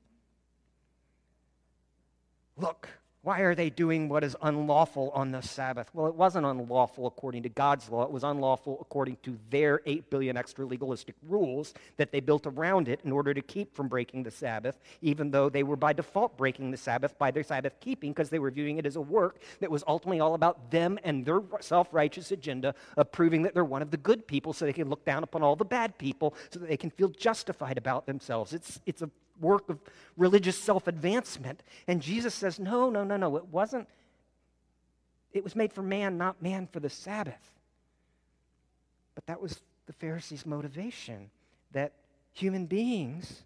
Look, 2.57 2.89
why 3.25 3.41
are 3.41 3.55
they 3.55 3.71
doing 3.71 4.09
what 4.09 4.25
is 4.25 4.37
unlawful 4.43 5.11
on 5.15 5.31
the 5.31 5.41
Sabbath? 5.41 5.89
Well, 5.95 6.09
it 6.09 6.15
wasn't 6.17 6.45
unlawful 6.45 7.07
according 7.07 7.45
to 7.45 7.49
God's 7.49 7.89
law. 7.89 8.03
It 8.03 8.11
was 8.11 8.25
unlawful 8.25 8.79
according 8.81 9.19
to 9.23 9.39
their 9.49 9.81
8 9.87 10.11
billion 10.11 10.37
extra 10.37 10.67
legalistic 10.67 11.15
rules 11.29 11.73
that 11.99 12.11
they 12.11 12.19
built 12.19 12.49
around 12.49 12.89
it 12.89 13.01
in 13.05 13.13
order 13.13 13.33
to 13.33 13.41
keep 13.41 13.77
from 13.77 13.87
breaking 13.87 14.25
the 14.25 14.31
Sabbath, 14.33 14.81
even 15.03 15.31
though 15.31 15.49
they 15.49 15.63
were 15.63 15.77
by 15.77 15.93
default 15.93 16.37
breaking 16.37 16.73
the 16.73 16.77
Sabbath 16.77 17.17
by 17.17 17.31
their 17.31 17.45
Sabbath 17.45 17.79
keeping 17.79 18.11
because 18.11 18.29
they 18.29 18.41
were 18.41 18.51
viewing 18.51 18.79
it 18.79 18.87
as 18.87 18.97
a 18.97 19.01
work 19.01 19.39
that 19.61 19.71
was 19.71 19.85
ultimately 19.87 20.19
all 20.19 20.35
about 20.35 20.73
them 20.73 20.99
and 21.05 21.25
their 21.25 21.43
self 21.61 21.89
righteous 21.93 22.33
agenda 22.33 22.75
of 22.97 23.13
proving 23.13 23.43
that 23.43 23.55
they're 23.55 23.65
one 23.65 23.83
of 23.83 23.93
the 23.93 23.97
good 23.99 24.27
people 24.27 24.53
so 24.53 24.65
they 24.65 24.73
can 24.73 24.91
look 24.91 25.05
down 25.05 25.23
upon 25.23 25.45
all 25.45 25.55
the 25.55 25.65
bad 25.65 25.97
people 25.97 26.35
so 26.51 26.59
that 26.59 26.69
they 26.69 26.77
can 26.77 26.91
feel 26.91 27.09
justified 27.09 27.79
about 27.79 28.05
themselves. 28.05 28.53
It's, 28.53 28.81
it's 28.85 29.03
a 29.03 29.11
work 29.41 29.69
of 29.69 29.79
religious 30.17 30.57
self 30.59 30.87
advancement. 30.87 31.63
And 31.87 32.01
Jesus 32.01 32.35
says, 32.35 32.59
no, 32.59 32.91
no, 32.91 33.05
no, 33.05 33.17
no. 33.17 33.37
It 33.37 33.47
wasn't. 33.47 33.89
It 35.33 35.43
was 35.43 35.57
made 35.57 35.73
for 35.73 35.83
man, 35.83 36.19
not 36.19 36.43
man 36.43 36.69
for 36.71 36.81
the 36.81 36.91
Sabbath. 36.91 37.53
But 39.15 39.27
that 39.27 39.41
was 39.41 39.61
the 39.87 39.93
Pharisees' 39.93 40.47
motivation 40.47 41.31
that 41.73 41.93
human 42.33 42.67
beings 42.67 43.43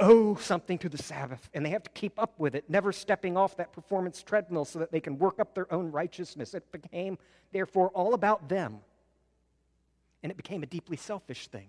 owe 0.00 0.36
something 0.36 0.78
to 0.78 0.88
the 0.88 0.98
Sabbath 0.98 1.50
and 1.52 1.66
they 1.66 1.70
have 1.70 1.82
to 1.82 1.90
keep 1.90 2.18
up 2.18 2.38
with 2.38 2.54
it, 2.54 2.64
never 2.68 2.92
stepping 2.92 3.36
off 3.36 3.56
that 3.56 3.72
performance 3.72 4.22
treadmill 4.22 4.64
so 4.64 4.78
that 4.78 4.92
they 4.92 5.00
can 5.00 5.18
work 5.18 5.40
up 5.40 5.54
their 5.54 5.72
own 5.72 5.90
righteousness. 5.90 6.54
It 6.54 6.70
became, 6.70 7.18
therefore, 7.52 7.88
all 7.88 8.14
about 8.14 8.48
them. 8.48 8.78
And 10.22 10.30
it 10.30 10.36
became 10.36 10.62
a 10.62 10.66
deeply 10.66 10.96
selfish 10.96 11.48
thing 11.48 11.68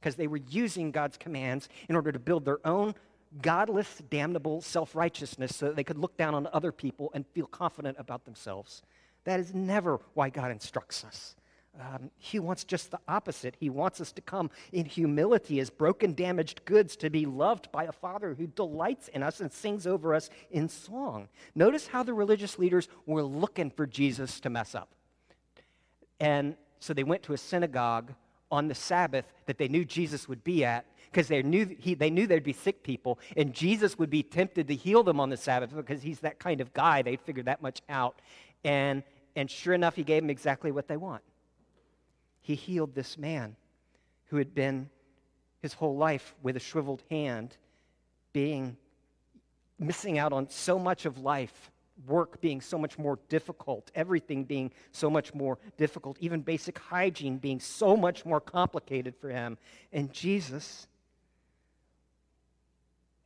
because 0.00 0.16
they 0.16 0.26
were 0.26 0.40
using 0.48 0.90
God's 0.90 1.16
commands 1.16 1.68
in 1.88 1.96
order 1.96 2.10
to 2.10 2.18
build 2.18 2.44
their 2.44 2.64
own 2.66 2.94
godless, 3.42 4.02
damnable 4.10 4.60
self 4.60 4.94
righteousness 4.94 5.54
so 5.54 5.66
that 5.66 5.76
they 5.76 5.84
could 5.84 5.98
look 5.98 6.16
down 6.16 6.34
on 6.34 6.48
other 6.52 6.72
people 6.72 7.10
and 7.14 7.26
feel 7.28 7.46
confident 7.46 7.96
about 7.98 8.24
themselves. 8.24 8.82
That 9.24 9.40
is 9.40 9.54
never 9.54 10.00
why 10.14 10.30
God 10.30 10.50
instructs 10.50 11.04
us. 11.04 11.36
Um, 11.78 12.10
he 12.16 12.40
wants 12.40 12.64
just 12.64 12.90
the 12.90 12.98
opposite. 13.06 13.54
He 13.60 13.70
wants 13.70 14.00
us 14.00 14.10
to 14.12 14.20
come 14.20 14.50
in 14.72 14.86
humility 14.86 15.60
as 15.60 15.70
broken, 15.70 16.14
damaged 16.14 16.64
goods 16.64 16.96
to 16.96 17.10
be 17.10 17.26
loved 17.26 17.70
by 17.70 17.84
a 17.84 17.92
Father 17.92 18.34
who 18.34 18.48
delights 18.48 19.06
in 19.08 19.22
us 19.22 19.40
and 19.40 19.52
sings 19.52 19.86
over 19.86 20.12
us 20.12 20.30
in 20.50 20.68
song. 20.68 21.28
Notice 21.54 21.86
how 21.86 22.02
the 22.02 22.12
religious 22.12 22.58
leaders 22.58 22.88
were 23.06 23.22
looking 23.22 23.70
for 23.70 23.86
Jesus 23.86 24.40
to 24.40 24.50
mess 24.50 24.74
up. 24.74 24.88
And 26.18 26.56
so 26.80 26.92
they 26.92 27.04
went 27.04 27.22
to 27.24 27.34
a 27.34 27.38
synagogue 27.38 28.14
on 28.50 28.68
the 28.68 28.74
Sabbath 28.74 29.32
that 29.46 29.58
they 29.58 29.68
knew 29.68 29.84
Jesus 29.84 30.28
would 30.28 30.42
be 30.44 30.64
at 30.64 30.84
because 31.10 31.28
they 31.28 31.42
knew, 31.42 31.76
he, 31.78 31.94
they 31.94 32.10
knew 32.10 32.26
there'd 32.26 32.44
be 32.44 32.52
sick 32.52 32.82
people, 32.84 33.18
and 33.36 33.52
Jesus 33.52 33.98
would 33.98 34.10
be 34.10 34.22
tempted 34.22 34.68
to 34.68 34.74
heal 34.74 35.02
them 35.02 35.18
on 35.18 35.28
the 35.28 35.36
Sabbath 35.36 35.74
because 35.74 36.02
he's 36.02 36.20
that 36.20 36.38
kind 36.38 36.60
of 36.60 36.72
guy. 36.72 37.02
They'd 37.02 37.20
figured 37.20 37.46
that 37.46 37.62
much 37.62 37.80
out. 37.88 38.20
And, 38.62 39.02
and 39.34 39.50
sure 39.50 39.74
enough, 39.74 39.96
he 39.96 40.04
gave 40.04 40.22
them 40.22 40.30
exactly 40.30 40.70
what 40.70 40.86
they 40.86 40.96
want. 40.96 41.22
He 42.40 42.54
healed 42.54 42.94
this 42.94 43.18
man 43.18 43.56
who 44.26 44.36
had 44.36 44.54
been 44.54 44.88
his 45.60 45.74
whole 45.74 45.96
life 45.96 46.34
with 46.42 46.56
a 46.56 46.60
shriveled 46.60 47.02
hand, 47.10 47.56
being 48.32 48.76
missing 49.78 50.18
out 50.18 50.32
on 50.32 50.48
so 50.48 50.78
much 50.78 51.06
of 51.06 51.18
life 51.18 51.70
work 52.06 52.40
being 52.40 52.60
so 52.60 52.78
much 52.78 52.98
more 52.98 53.18
difficult, 53.28 53.90
everything 53.94 54.44
being 54.44 54.72
so 54.92 55.10
much 55.10 55.34
more 55.34 55.58
difficult, 55.76 56.16
even 56.20 56.40
basic 56.40 56.78
hygiene 56.78 57.38
being 57.38 57.60
so 57.60 57.96
much 57.96 58.24
more 58.24 58.40
complicated 58.40 59.14
for 59.20 59.28
him. 59.28 59.58
And 59.92 60.12
Jesus 60.12 60.86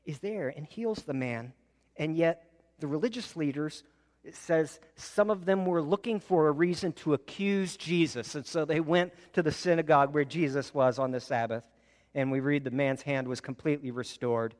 is 0.04 0.19
there 0.19 0.52
and 0.54 0.66
heals 0.66 1.02
the 1.02 1.14
man. 1.14 1.52
And 1.97 2.16
yet, 2.16 2.50
the 2.81 2.87
religious 2.87 3.37
leaders, 3.37 3.85
it 4.25 4.35
says 4.35 4.81
some 4.97 5.31
of 5.31 5.45
them 5.45 5.64
were 5.66 5.83
looking 5.83 6.19
for 6.19 6.49
a 6.49 6.52
reason 6.52 6.93
to 6.93 7.14
accuse 7.14 7.76
Jesus. 7.76 8.35
And 8.35 8.45
so 8.45 8.64
they 8.64 8.81
went 8.81 9.12
to 9.35 9.43
the 9.43 9.52
synagogue 9.52 10.12
where 10.12 10.25
Jesus 10.25 10.75
was 10.75 10.99
on 10.99 11.11
the 11.11 11.21
Sabbath. 11.21 11.64
And 12.14 12.31
we 12.31 12.40
read 12.40 12.64
the 12.64 12.71
man's 12.71 13.02
hand 13.02 13.28
was 13.28 13.40
completely 13.40 13.90
restored. 13.90 14.54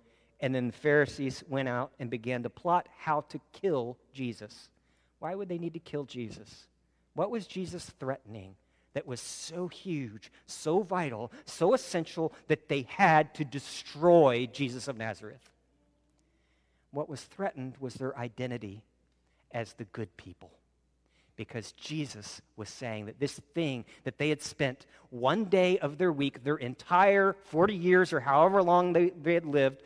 And 0.45 0.55
then 0.55 0.67
the 0.67 0.75
Pharisees 0.75 1.43
went 1.49 1.71
out 1.71 1.93
and 1.99 2.11
began 2.11 2.43
to 2.43 2.51
plot 2.51 2.87
how 2.99 3.23
to 3.31 3.41
kill 3.55 3.97
Jesus. 4.13 4.69
Why 5.19 5.35
would 5.35 5.49
they 5.49 5.57
need 5.57 5.73
to 5.73 5.79
kill 5.79 6.05
Jesus? 6.05 6.67
What 7.15 7.31
was 7.31 7.47
Jesus 7.47 7.87
threatening 7.99 8.55
that 8.93 9.07
was 9.07 9.23
so 9.23 9.69
huge, 9.69 10.31
so 10.45 10.83
vital, 10.83 11.33
so 11.47 11.73
essential 11.73 12.35
that 12.49 12.69
they 12.69 12.83
had 12.91 13.33
to 13.37 13.45
destroy 13.47 14.47
Jesus 14.53 14.87
of 14.87 14.99
Nazareth? 14.99 15.51
What 16.91 17.09
was 17.09 17.23
threatened 17.23 17.77
was 17.81 17.95
their 17.95 18.15
identity 18.19 18.83
as 19.51 19.73
the 19.73 19.85
good 19.85 20.15
people. 20.19 20.51
Because 21.37 21.73
Jesus 21.73 22.43
was 22.57 22.69
saying 22.69 23.07
that 23.07 23.19
this 23.19 23.41
thing 23.55 23.87
that 24.05 24.19
they 24.19 24.29
had 24.29 24.43
spent 24.43 24.85
one 25.09 25.47
day 25.47 25.79
of 25.79 25.97
their 25.97 26.13
week, 26.13 26.45
their 26.45 26.57
entire 26.57 27.35
40 27.45 27.75
years 27.75 28.13
or 28.13 28.21
however 28.21 28.63
long 28.63 28.93
they, 28.93 29.09
they 29.09 29.33
had 29.33 29.47
lived, 29.47 29.83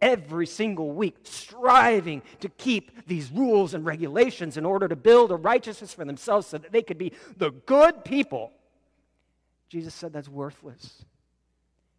every 0.00 0.46
single 0.46 0.90
week 0.90 1.16
striving 1.22 2.22
to 2.40 2.48
keep 2.48 3.06
these 3.06 3.30
rules 3.30 3.74
and 3.74 3.84
regulations 3.84 4.56
in 4.56 4.64
order 4.64 4.88
to 4.88 4.96
build 4.96 5.30
a 5.30 5.36
righteousness 5.36 5.94
for 5.94 6.04
themselves 6.04 6.48
so 6.48 6.58
that 6.58 6.72
they 6.72 6.82
could 6.82 6.98
be 6.98 7.12
the 7.36 7.50
good 7.50 8.04
people. 8.04 8.52
Jesus 9.68 9.94
said 9.94 10.12
that's 10.12 10.28
worthless. 10.28 11.04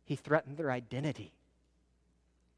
He 0.06 0.16
threatened 0.16 0.58
their 0.58 0.72
identity. 0.72 1.34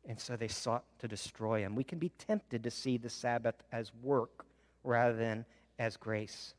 And 0.08 0.20
so 0.20 0.36
they 0.36 0.48
sought 0.48 0.84
to 1.00 1.08
destroy 1.08 1.62
him. 1.62 1.76
We 1.76 1.84
can 1.84 2.00
be 2.00 2.10
tempted 2.10 2.64
to 2.64 2.72
see 2.72 2.98
the 2.98 3.10
Sabbath 3.10 3.56
as 3.72 3.92
work 4.04 4.46
rather 4.84 5.16
than 5.16 5.46
as 5.80 5.98
grace. 5.98 6.54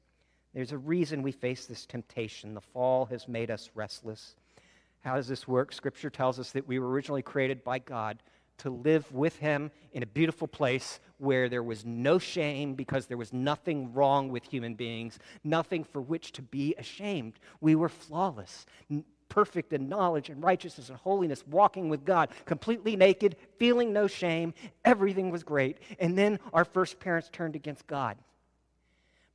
There's 0.55 0.73
a 0.73 0.79
reason 0.79 1.23
we 1.23 1.33
face 1.33 1.67
this 1.67 1.87
temptation. 1.87 2.55
The 2.55 2.61
fall 2.61 3.07
has 3.07 3.29
made 3.29 3.51
us 3.51 3.71
restless. 3.75 4.35
How 5.01 5.17
does 5.17 5.29
this 5.29 5.47
work? 5.47 5.73
Scripture 5.73 6.11
tells 6.11 6.41
us 6.41 6.51
that 6.53 6.67
we 6.67 6.79
were 6.79 6.89
originally 6.89 7.23
created 7.23 7.63
by 7.63 7.79
God 7.79 8.23
to 8.59 8.71
live 8.71 9.11
with 9.13 9.37
him 9.39 9.71
in 9.93 10.03
a 10.03 10.07
beautiful 10.07 10.49
place 10.49 11.01
where 11.19 11.49
there 11.49 11.63
was 11.63 11.85
no 11.85 12.19
shame 12.19 12.75
because 12.75 13.07
there 13.07 13.17
was 13.17 13.33
nothing 13.33 13.93
wrong 13.93 14.29
with 14.29 14.45
human 14.45 14.75
beings, 14.75 15.19
nothing 15.45 15.85
for 15.85 16.01
which 16.01 16.33
to 16.33 16.43
be 16.43 16.75
ashamed. 16.79 17.35
We 17.61 17.75
were 17.75 17.89
flawless, 17.89 18.67
perfect 19.29 19.73
in 19.73 19.89
knowledge 19.89 20.31
and 20.31 20.43
righteousness 20.43 20.89
and 20.89 20.99
holiness, 20.99 21.45
walking 21.47 21.89
with 21.89 22.05
God, 22.05 22.31
completely 22.45 22.97
naked, 22.97 23.37
feeling 23.59 23.93
no 23.93 24.07
shame. 24.07 24.55
Everything 24.85 25.31
was 25.31 25.43
great. 25.43 25.79
And 25.99 26.17
then 26.17 26.39
our 26.53 26.65
first 26.65 27.01
parents 27.01 27.29
turned 27.33 27.57
against 27.57 27.87
God. 27.87 28.17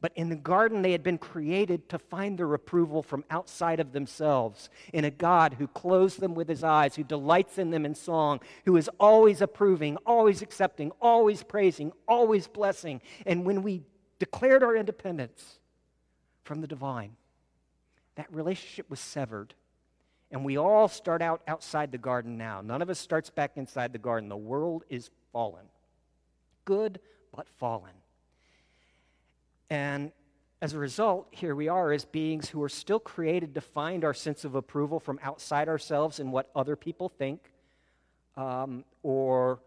But 0.02 0.14
in 0.16 0.30
the 0.30 0.36
garden, 0.36 0.82
they 0.82 0.94
had 0.94 1.04
been 1.04 1.20
created 1.20 1.88
to 1.90 2.00
find 2.00 2.38
their 2.38 2.52
approval 2.56 3.04
from 3.04 3.24
outside 3.30 3.80
of 3.80 3.92
themselves 3.92 4.70
in 4.92 5.06
a 5.06 5.12
God 5.12 5.56
who 5.60 5.68
clothes 5.68 6.16
them 6.16 6.34
with 6.34 6.50
his 6.50 6.64
eyes, 6.64 6.96
who 6.96 7.04
delights 7.04 7.60
in 7.60 7.70
them 7.70 7.86
in 7.86 7.94
song, 7.94 8.40
who 8.66 8.76
is 8.78 8.90
always 9.00 9.42
approving, 9.42 9.98
always 9.98 10.42
accepting, 10.42 10.92
always 11.00 11.44
praising, 11.44 11.92
always 12.08 12.48
blessing. 12.48 13.00
And 13.28 13.46
when 13.46 13.62
we 13.62 13.84
declared 14.18 14.64
our 14.64 14.76
independence 14.76 15.60
from 16.44 16.62
the 16.62 16.68
divine, 16.68 17.16
that 18.16 18.34
relationship 18.34 18.90
was 18.90 19.00
severed. 19.00 19.54
And 20.32 20.44
we 20.44 20.58
all 20.58 20.88
start 20.88 21.22
out 21.22 21.42
outside 21.48 21.92
the 21.92 21.98
garden 22.00 22.38
now. 22.38 22.62
None 22.62 22.82
of 22.82 22.90
us 22.90 22.98
starts 22.98 23.30
back 23.30 23.52
inside 23.56 23.94
the 23.94 24.00
garden. 24.00 24.30
The 24.30 24.38
world 24.38 24.84
is 24.90 25.12
fallen. 25.32 25.66
Good, 26.66 27.00
but 27.36 27.48
fallen. 27.60 27.92
And 29.72 30.12
as 30.62 30.74
a 30.74 30.78
result, 30.78 31.28
here 31.32 31.56
we 31.56 31.70
are 31.70 31.94
as 31.94 32.04
beings 32.04 32.50
who 32.50 32.62
are 32.62 32.70
still 32.70 33.00
created 33.00 33.56
to 33.56 33.62
find 33.62 34.04
our 34.04 34.14
sense 34.14 34.44
of 34.44 34.54
approval 34.54 35.00
from 35.00 35.18
outside 35.24 35.70
ourselves 35.70 36.20
in 36.20 36.30
what 36.30 36.52
other 36.54 36.76
people 36.76 37.08
think 37.08 37.40
um, 38.36 38.84
or 39.02 39.62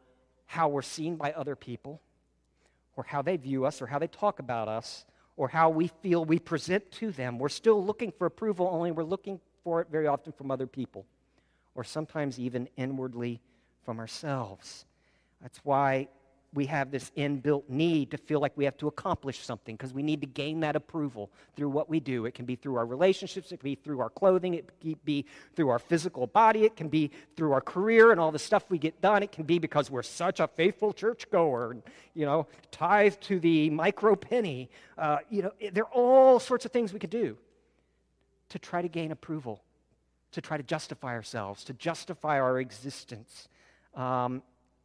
how 0.45 0.69
we're 0.69 0.83
seen 0.83 1.17
by 1.17 1.33
other 1.33 1.57
people 1.57 2.03
or 2.97 3.05
how 3.05 3.23
they 3.23 3.39
view 3.39 3.65
us 3.65 3.81
or 3.81 3.87
how 3.87 3.99
they 3.99 4.07
talk 4.07 4.41
about 4.41 4.69
us 4.69 5.07
or 5.39 5.49
how 5.49 5.71
we 5.71 5.89
feel 6.03 6.23
we 6.23 6.39
present 6.39 6.91
to 6.93 7.11
them. 7.11 7.39
We're 7.39 7.49
still 7.49 7.83
looking 7.83 8.13
for 8.13 8.27
approval, 8.27 8.69
only 8.71 8.93
we're 8.93 9.05
looking 9.05 9.41
for 9.65 9.81
it 9.81 9.89
very 9.91 10.07
often 10.07 10.35
from 10.35 10.51
other 10.51 10.67
people 10.67 11.07
or 11.75 11.83
sometimes 11.83 12.39
even 12.39 12.69
inwardly 12.77 13.41
from 13.87 13.99
ourselves. 13.99 14.85
That's 15.41 15.61
why 15.65 16.09
we 16.55 16.67
have 16.67 16.91
this 16.91 17.11
inbuilt 17.17 17.69
need 17.69 18.13
to 18.13 18.17
feel 18.17 18.41
like 18.41 18.57
we 18.57 18.65
have 18.65 18.77
to 18.79 18.87
accomplish 18.87 19.41
something 19.41 19.75
because 19.75 19.93
we 19.93 20.03
need 20.03 20.21
to 20.21 20.27
gain 20.27 20.61
that 20.61 20.77
approval 20.77 21.31
through 21.57 21.69
what 21.69 21.91
we 21.91 21.99
do. 21.99 22.27
It 22.27 22.35
can 22.35 22.45
be 22.45 22.55
through 22.55 22.77
our 22.77 22.87
relationships, 22.87 23.51
it 23.51 23.59
can 23.59 23.65
be 23.65 23.75
through 23.75 24.01
our 24.01 24.09
clothing, 24.09 24.55
it 24.55 24.71
can 24.81 24.97
be 25.05 25.27
through 25.57 25.69
our 25.69 25.81
physical 25.81 26.27
body, 26.29 26.65
it 26.65 26.77
can 26.77 26.89
be 26.89 27.11
through 27.37 27.53
our 27.53 27.61
career 27.61 28.13
and 28.13 28.21
all 28.21 28.31
the 28.31 28.39
stuff 28.39 28.65
we 28.71 28.79
get 28.79 29.01
done. 29.01 29.23
It 29.23 29.33
can 29.33 29.45
be 29.45 29.59
because 29.59 29.91
we're 29.91 30.03
such 30.03 30.39
a 30.39 30.47
faithful 30.47 30.93
churchgoer 30.93 31.73
and, 31.73 31.83
you 32.15 32.25
know, 32.25 32.47
tithe 32.71 33.15
to 33.23 33.41
the 33.41 33.71
micro 33.71 34.15
penny. 34.15 34.71
Uh, 34.97 35.19
you 35.29 35.43
know, 35.43 35.53
there 35.73 35.85
are 35.85 35.93
all 35.93 36.39
sorts 36.39 36.65
of 36.65 36.73
things 36.73 36.93
we 36.93 37.01
could 37.01 37.11
do 37.11 37.37
to 38.51 38.59
try 38.61 38.81
to 38.81 38.89
gain 38.89 39.11
approval, 39.11 39.63
to 40.31 40.41
try 40.41 40.57
to 40.57 40.63
justify 40.63 41.15
ourselves, 41.15 41.65
to 41.65 41.73
justify 41.73 42.39
our 42.39 42.61
existence. 42.61 43.49
Um, 43.97 44.43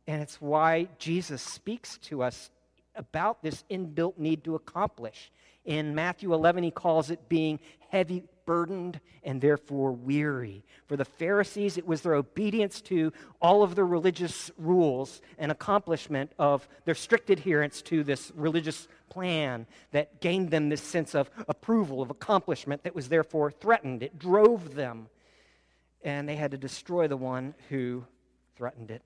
and 0.10 0.24
it's 0.24 0.42
why 0.42 0.88
Jesus 0.98 1.40
speaks 1.40 2.00
to 2.00 2.24
us 2.24 2.50
about 2.96 3.44
this 3.44 3.64
inbuilt 3.70 4.18
need 4.18 4.44
to 4.44 4.56
accomplish. 4.56 5.32
In 5.66 5.94
Matthew 5.94 6.34
11, 6.34 6.64
he 6.64 6.72
calls 6.72 7.12
it 7.12 7.30
being 7.30 7.60
heavy 7.90 8.24
burdened 8.48 9.00
and 9.24 9.40
therefore 9.40 9.92
weary. 9.92 10.66
For 10.88 10.98
the 10.98 11.06
Pharisees, 11.06 11.78
it 11.78 11.86
was 11.86 12.02
their 12.02 12.16
obedience 12.16 12.82
to 12.82 13.14
all 13.40 13.62
of 13.62 13.76
the 13.76 13.84
religious 13.84 14.50
rules 14.58 15.22
and 15.38 15.52
accomplishment 15.52 16.32
of 16.40 16.68
their 16.86 16.96
strict 16.96 17.30
adherence 17.30 17.84
to 17.84 18.04
this 18.04 18.32
religious 18.34 18.88
plan 19.10 19.68
that 19.92 20.22
gained 20.22 20.50
them 20.50 20.70
this 20.70 20.82
sense 20.82 21.14
of 21.14 21.30
approval, 21.48 22.02
of 22.02 22.10
accomplishment 22.10 22.82
that 22.82 22.96
was 22.96 23.10
therefore 23.10 23.52
threatened. 23.52 24.02
It 24.02 24.18
drove 24.18 24.74
them. 24.74 25.08
And 26.04 26.28
they 26.28 26.36
had 26.36 26.50
to 26.50 26.58
destroy 26.58 27.08
the 27.08 27.16
one 27.16 27.54
who 27.70 28.06
threatened 28.56 28.90
it. 28.90 29.04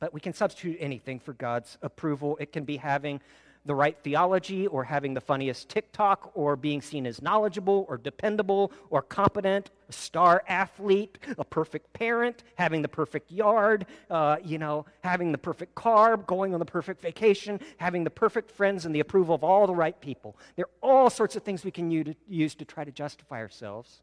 But 0.00 0.14
we 0.14 0.20
can 0.20 0.32
substitute 0.32 0.76
anything 0.80 1.20
for 1.20 1.32
God's 1.32 1.78
approval. 1.82 2.36
It 2.40 2.52
can 2.52 2.64
be 2.64 2.76
having 2.76 3.20
the 3.68 3.74
right 3.74 3.98
theology 4.02 4.66
or 4.66 4.82
having 4.82 5.12
the 5.14 5.20
funniest 5.20 5.68
TikTok 5.68 6.32
or 6.34 6.56
being 6.56 6.80
seen 6.80 7.06
as 7.06 7.20
knowledgeable 7.20 7.84
or 7.88 7.98
dependable 7.98 8.72
or 8.88 9.02
competent, 9.02 9.70
a 9.88 9.92
star 9.92 10.42
athlete, 10.48 11.18
a 11.36 11.44
perfect 11.44 11.92
parent, 11.92 12.44
having 12.54 12.80
the 12.80 12.88
perfect 12.88 13.30
yard, 13.30 13.86
uh, 14.10 14.36
you 14.42 14.58
know, 14.58 14.86
having 15.04 15.32
the 15.32 15.38
perfect 15.38 15.74
car, 15.74 16.16
going 16.16 16.54
on 16.54 16.60
the 16.60 16.66
perfect 16.66 17.00
vacation, 17.00 17.60
having 17.76 18.04
the 18.04 18.10
perfect 18.10 18.50
friends 18.50 18.86
and 18.86 18.94
the 18.94 19.00
approval 19.00 19.34
of 19.34 19.44
all 19.44 19.66
the 19.66 19.74
right 19.74 20.00
people. 20.00 20.36
There 20.56 20.64
are 20.64 20.88
all 20.88 21.10
sorts 21.10 21.36
of 21.36 21.42
things 21.42 21.62
we 21.62 21.70
can 21.70 21.90
use 22.26 22.54
to 22.54 22.64
try 22.64 22.84
to 22.84 22.90
justify 22.90 23.38
ourselves, 23.38 24.00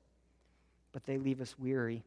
but 0.92 1.06
they 1.06 1.18
leave 1.18 1.42
us 1.42 1.58
weary 1.58 2.04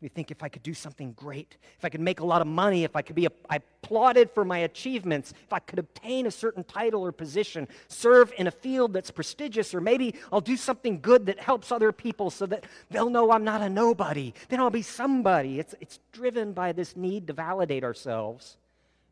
we 0.00 0.08
think 0.08 0.30
if 0.30 0.42
I 0.42 0.48
could 0.48 0.62
do 0.62 0.72
something 0.72 1.12
great, 1.12 1.56
if 1.78 1.84
I 1.84 1.90
could 1.90 2.00
make 2.00 2.20
a 2.20 2.24
lot 2.24 2.40
of 2.40 2.46
money, 2.46 2.84
if 2.84 2.96
I 2.96 3.02
could 3.02 3.16
be 3.16 3.26
applauded 3.26 4.30
for 4.30 4.46
my 4.46 4.58
achievements, 4.58 5.34
if 5.44 5.52
I 5.52 5.58
could 5.58 5.78
obtain 5.78 6.26
a 6.26 6.30
certain 6.30 6.64
title 6.64 7.02
or 7.04 7.12
position, 7.12 7.68
serve 7.88 8.32
in 8.38 8.46
a 8.46 8.50
field 8.50 8.94
that's 8.94 9.10
prestigious, 9.10 9.74
or 9.74 9.80
maybe 9.80 10.14
I'll 10.32 10.40
do 10.40 10.56
something 10.56 11.00
good 11.00 11.26
that 11.26 11.38
helps 11.38 11.70
other 11.70 11.92
people 11.92 12.30
so 12.30 12.46
that 12.46 12.64
they'll 12.90 13.10
know 13.10 13.30
I'm 13.30 13.44
not 13.44 13.60
a 13.60 13.68
nobody, 13.68 14.32
then 14.48 14.60
I'll 14.60 14.70
be 14.70 14.82
somebody. 14.82 15.58
It's, 15.58 15.74
it's 15.80 15.98
driven 16.12 16.52
by 16.52 16.72
this 16.72 16.96
need 16.96 17.26
to 17.26 17.34
validate 17.34 17.84
ourselves 17.84 18.56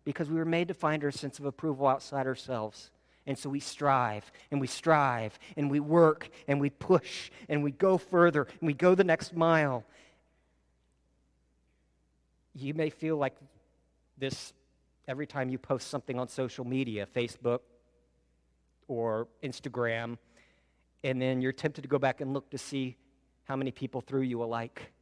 because 0.05 0.31
we 0.31 0.37
were 0.37 0.47
made 0.47 0.69
to 0.69 0.75
find 0.75 1.05
our 1.05 1.11
sense 1.11 1.39
of 1.39 1.45
approval 1.45 1.87
outside 1.87 2.27
ourselves. 2.27 2.91
And 3.27 3.39
so 3.39 3.51
we 3.51 3.61
strive 3.61 4.33
and 4.51 4.59
we 4.59 4.67
strive 4.67 5.39
and 5.59 5.71
we 5.71 5.81
work 5.81 6.31
and 6.49 6.59
we 6.59 6.71
push 6.71 7.31
and 7.51 7.63
we 7.63 7.73
go 7.73 7.99
further 7.99 8.47
and 8.59 8.67
we 8.67 8.73
go 8.73 8.95
the 8.95 9.05
next 9.05 9.37
mile 9.37 9.85
you 12.61 12.75
may 12.75 12.91
feel 12.91 13.17
like 13.17 13.37
this 14.19 14.53
every 15.07 15.27
time 15.27 15.49
you 15.49 15.59
post 15.59 15.89
something 15.89 16.19
on 16.19 16.29
social 16.29 16.65
media, 16.65 17.07
Facebook 17.15 17.61
or 18.89 19.29
Instagram, 19.43 20.19
and 21.05 21.21
then 21.21 21.41
you're 21.41 21.53
tempted 21.53 21.83
to 21.83 21.89
go 21.89 21.99
back 21.99 22.21
and 22.21 22.33
look 22.33 22.51
to 22.51 22.59
see 22.59 22.97
how 23.45 23.57
many 23.57 23.71
people 23.71 24.01
threw 24.01 24.21
you 24.21 24.43
a 24.43 24.47
like. 24.47 24.93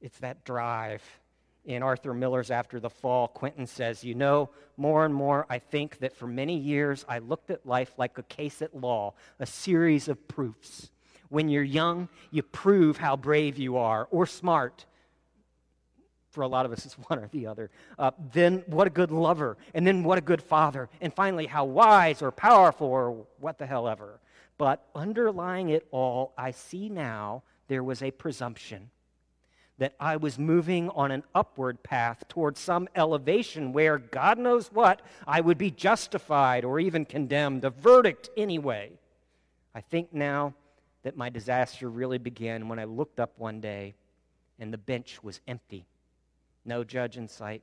It's 0.00 0.18
that 0.18 0.44
drive. 0.44 1.02
in 1.66 1.82
Arthur 1.82 2.14
Miller's 2.14 2.50
After 2.50 2.80
the 2.80 2.88
Fall, 2.88 3.28
Quentin 3.28 3.66
says, 3.66 4.02
You 4.02 4.14
know, 4.14 4.50
more 4.76 5.04
and 5.04 5.14
more 5.14 5.46
I 5.50 5.58
think 5.58 5.98
that 5.98 6.16
for 6.16 6.26
many 6.26 6.56
years 6.56 7.04
I 7.08 7.18
looked 7.18 7.50
at 7.50 7.66
life 7.66 7.92
like 7.98 8.16
a 8.18 8.22
case 8.24 8.62
at 8.62 8.74
law, 8.74 9.14
a 9.38 9.46
series 9.46 10.08
of 10.08 10.26
proofs. 10.26 10.90
When 11.28 11.48
you're 11.48 11.62
young, 11.62 12.08
you 12.30 12.42
prove 12.42 12.96
how 12.96 13.16
brave 13.16 13.58
you 13.58 13.76
are 13.76 14.08
or 14.10 14.26
smart. 14.26 14.86
For 16.30 16.42
a 16.42 16.48
lot 16.48 16.66
of 16.66 16.72
us, 16.72 16.86
it's 16.86 16.94
one 17.08 17.18
or 17.18 17.28
the 17.28 17.46
other. 17.46 17.70
Uh, 17.98 18.12
then, 18.32 18.62
what 18.66 18.86
a 18.86 18.90
good 18.90 19.10
lover. 19.10 19.56
And 19.74 19.86
then, 19.86 20.02
what 20.02 20.18
a 20.18 20.22
good 20.22 20.42
father. 20.42 20.88
And 21.00 21.12
finally, 21.12 21.46
how 21.46 21.64
wise 21.64 22.22
or 22.22 22.30
powerful 22.30 22.86
or 22.86 23.26
what 23.38 23.58
the 23.58 23.66
hell 23.66 23.88
ever. 23.88 24.20
But 24.58 24.84
underlying 24.94 25.70
it 25.70 25.86
all, 25.90 26.34
I 26.36 26.50
see 26.50 26.88
now 26.88 27.42
there 27.68 27.82
was 27.82 28.02
a 28.02 28.10
presumption 28.10 28.90
that 29.80 29.94
I 29.98 30.16
was 30.16 30.38
moving 30.38 30.90
on 30.90 31.10
an 31.10 31.22
upward 31.34 31.82
path 31.82 32.24
towards 32.28 32.60
some 32.60 32.86
elevation 32.94 33.72
where, 33.72 33.96
God 33.96 34.38
knows 34.38 34.68
what, 34.70 35.00
I 35.26 35.40
would 35.40 35.56
be 35.56 35.70
justified 35.70 36.66
or 36.66 36.78
even 36.78 37.06
condemned, 37.06 37.64
a 37.64 37.70
verdict 37.70 38.28
anyway. 38.36 38.92
I 39.74 39.80
think 39.80 40.12
now 40.12 40.52
that 41.02 41.16
my 41.16 41.30
disaster 41.30 41.88
really 41.88 42.18
began 42.18 42.68
when 42.68 42.78
I 42.78 42.84
looked 42.84 43.18
up 43.18 43.32
one 43.38 43.62
day 43.62 43.94
and 44.58 44.70
the 44.70 44.78
bench 44.78 45.24
was 45.24 45.40
empty, 45.48 45.86
no 46.64 46.84
judge 46.84 47.16
in 47.16 47.28
sight, 47.28 47.62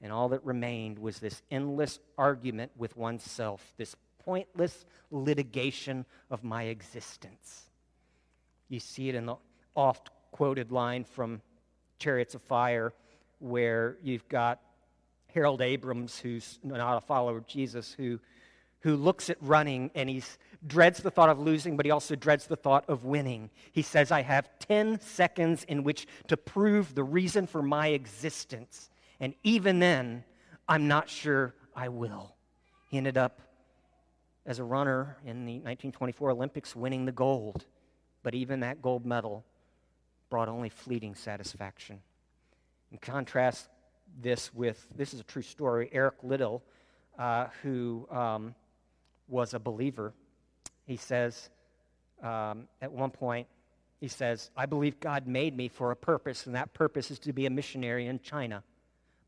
and 0.00 0.12
all 0.12 0.28
that 0.30 0.44
remained 0.44 0.98
was 0.98 1.18
this 1.18 1.42
endless 1.50 1.98
argument 2.16 2.72
with 2.76 2.96
oneself, 2.96 3.72
this 3.76 3.96
pointless 4.24 4.84
litigation 5.10 6.04
of 6.30 6.44
my 6.44 6.64
existence. 6.64 7.70
You 8.68 8.80
see 8.80 9.08
it 9.08 9.14
in 9.14 9.26
the 9.26 9.36
oft 9.74 10.10
quoted 10.30 10.70
line 10.70 11.04
from 11.04 11.40
Chariots 11.98 12.34
of 12.34 12.42
Fire, 12.42 12.92
where 13.38 13.96
you've 14.02 14.28
got 14.28 14.60
Harold 15.34 15.60
Abrahams, 15.60 16.18
who's 16.18 16.58
not 16.62 16.96
a 16.96 17.00
follower 17.00 17.38
of 17.38 17.46
Jesus, 17.46 17.92
who, 17.92 18.20
who 18.80 18.96
looks 18.96 19.30
at 19.30 19.36
running 19.40 19.90
and 19.94 20.08
he 20.08 20.22
dreads 20.66 21.00
the 21.00 21.10
thought 21.10 21.28
of 21.28 21.38
losing, 21.38 21.76
but 21.76 21.86
he 21.86 21.90
also 21.90 22.14
dreads 22.14 22.46
the 22.46 22.56
thought 22.56 22.84
of 22.88 23.04
winning. 23.04 23.50
He 23.72 23.82
says, 23.82 24.10
I 24.10 24.22
have 24.22 24.50
10 24.58 25.00
seconds 25.00 25.64
in 25.64 25.84
which 25.84 26.06
to 26.26 26.36
prove 26.36 26.94
the 26.94 27.04
reason 27.04 27.46
for 27.46 27.62
my 27.62 27.88
existence. 27.88 28.90
And 29.20 29.34
even 29.42 29.78
then, 29.78 30.24
I'm 30.68 30.88
not 30.88 31.08
sure 31.08 31.54
I 31.74 31.88
will. 31.88 32.34
He 32.88 32.96
ended 32.96 33.16
up 33.16 33.40
as 34.46 34.58
a 34.58 34.64
runner 34.64 35.16
in 35.24 35.44
the 35.44 35.54
1924 35.54 36.30
Olympics 36.30 36.74
winning 36.74 37.04
the 37.04 37.12
gold. 37.12 37.66
But 38.22 38.34
even 38.34 38.60
that 38.60 38.82
gold 38.82 39.06
medal 39.06 39.44
brought 40.30 40.48
only 40.48 40.68
fleeting 40.68 41.14
satisfaction. 41.14 42.00
In 42.90 42.98
contrast 42.98 43.68
this 44.20 44.52
with 44.54 44.86
this 44.96 45.12
is 45.12 45.20
a 45.20 45.24
true 45.24 45.42
story 45.42 45.88
Eric 45.92 46.16
Liddell, 46.22 46.62
uh, 47.18 47.48
who 47.62 48.08
um, 48.10 48.54
was 49.28 49.54
a 49.54 49.58
believer. 49.58 50.14
He 50.88 50.96
says, 50.96 51.50
um, 52.20 52.66
at 52.82 52.90
one 52.90 53.10
point, 53.10 53.46
he 54.00 54.08
says, 54.08 54.50
I 54.56 54.66
believe 54.66 54.98
God 54.98 55.28
made 55.28 55.56
me 55.56 55.68
for 55.68 55.92
a 55.92 55.96
purpose, 55.96 56.46
and 56.46 56.56
that 56.56 56.74
purpose 56.74 57.12
is 57.12 57.20
to 57.20 57.32
be 57.32 57.46
a 57.46 57.50
missionary 57.50 58.06
in 58.06 58.18
China. 58.18 58.64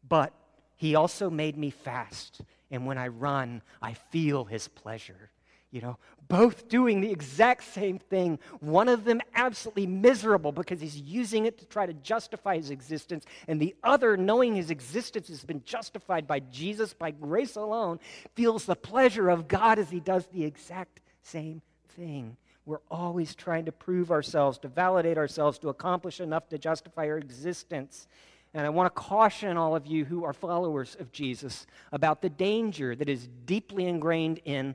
But 0.08 0.32
he 0.76 0.96
also 0.96 1.30
made 1.30 1.56
me 1.56 1.70
fast, 1.70 2.40
and 2.72 2.84
when 2.84 2.98
I 2.98 3.08
run, 3.08 3.62
I 3.80 3.92
feel 3.92 4.44
his 4.44 4.66
pleasure 4.66 5.30
you 5.70 5.80
know, 5.80 5.98
both 6.28 6.68
doing 6.68 7.00
the 7.00 7.10
exact 7.10 7.62
same 7.64 7.98
thing. 7.98 8.38
One 8.58 8.88
of 8.88 9.04
them 9.04 9.20
absolutely 9.34 9.86
miserable 9.86 10.52
because 10.52 10.80
he's 10.80 10.96
using 10.96 11.46
it 11.46 11.58
to 11.58 11.64
try 11.64 11.86
to 11.86 11.92
justify 11.92 12.56
his 12.56 12.70
existence, 12.70 13.24
and 13.46 13.60
the 13.60 13.74
other, 13.84 14.16
knowing 14.16 14.54
his 14.54 14.70
existence 14.70 15.28
has 15.28 15.44
been 15.44 15.62
justified 15.64 16.26
by 16.26 16.40
Jesus 16.40 16.92
by 16.92 17.12
grace 17.12 17.56
alone, 17.56 18.00
feels 18.34 18.64
the 18.64 18.76
pleasure 18.76 19.28
of 19.28 19.48
God 19.48 19.78
as 19.78 19.90
he 19.90 20.00
does 20.00 20.26
the 20.26 20.44
exact 20.44 21.00
same 21.22 21.62
thing. 21.96 22.36
We're 22.66 22.80
always 22.90 23.34
trying 23.34 23.64
to 23.64 23.72
prove 23.72 24.10
ourselves, 24.10 24.58
to 24.58 24.68
validate 24.68 25.18
ourselves, 25.18 25.58
to 25.58 25.68
accomplish 25.68 26.20
enough 26.20 26.48
to 26.50 26.58
justify 26.58 27.06
our 27.08 27.18
existence. 27.18 28.06
And 28.54 28.66
I 28.66 28.70
want 28.70 28.86
to 28.86 29.00
caution 29.00 29.56
all 29.56 29.74
of 29.74 29.86
you 29.86 30.04
who 30.04 30.24
are 30.24 30.32
followers 30.32 30.96
of 31.00 31.12
Jesus 31.12 31.66
about 31.92 32.20
the 32.22 32.28
danger 32.28 32.94
that 32.96 33.08
is 33.08 33.28
deeply 33.46 33.86
ingrained 33.86 34.40
in 34.44 34.74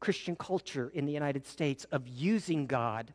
Christian 0.00 0.36
culture 0.36 0.90
in 0.94 1.06
the 1.06 1.12
United 1.12 1.46
States 1.46 1.84
of 1.90 2.06
using 2.06 2.66
God 2.66 3.12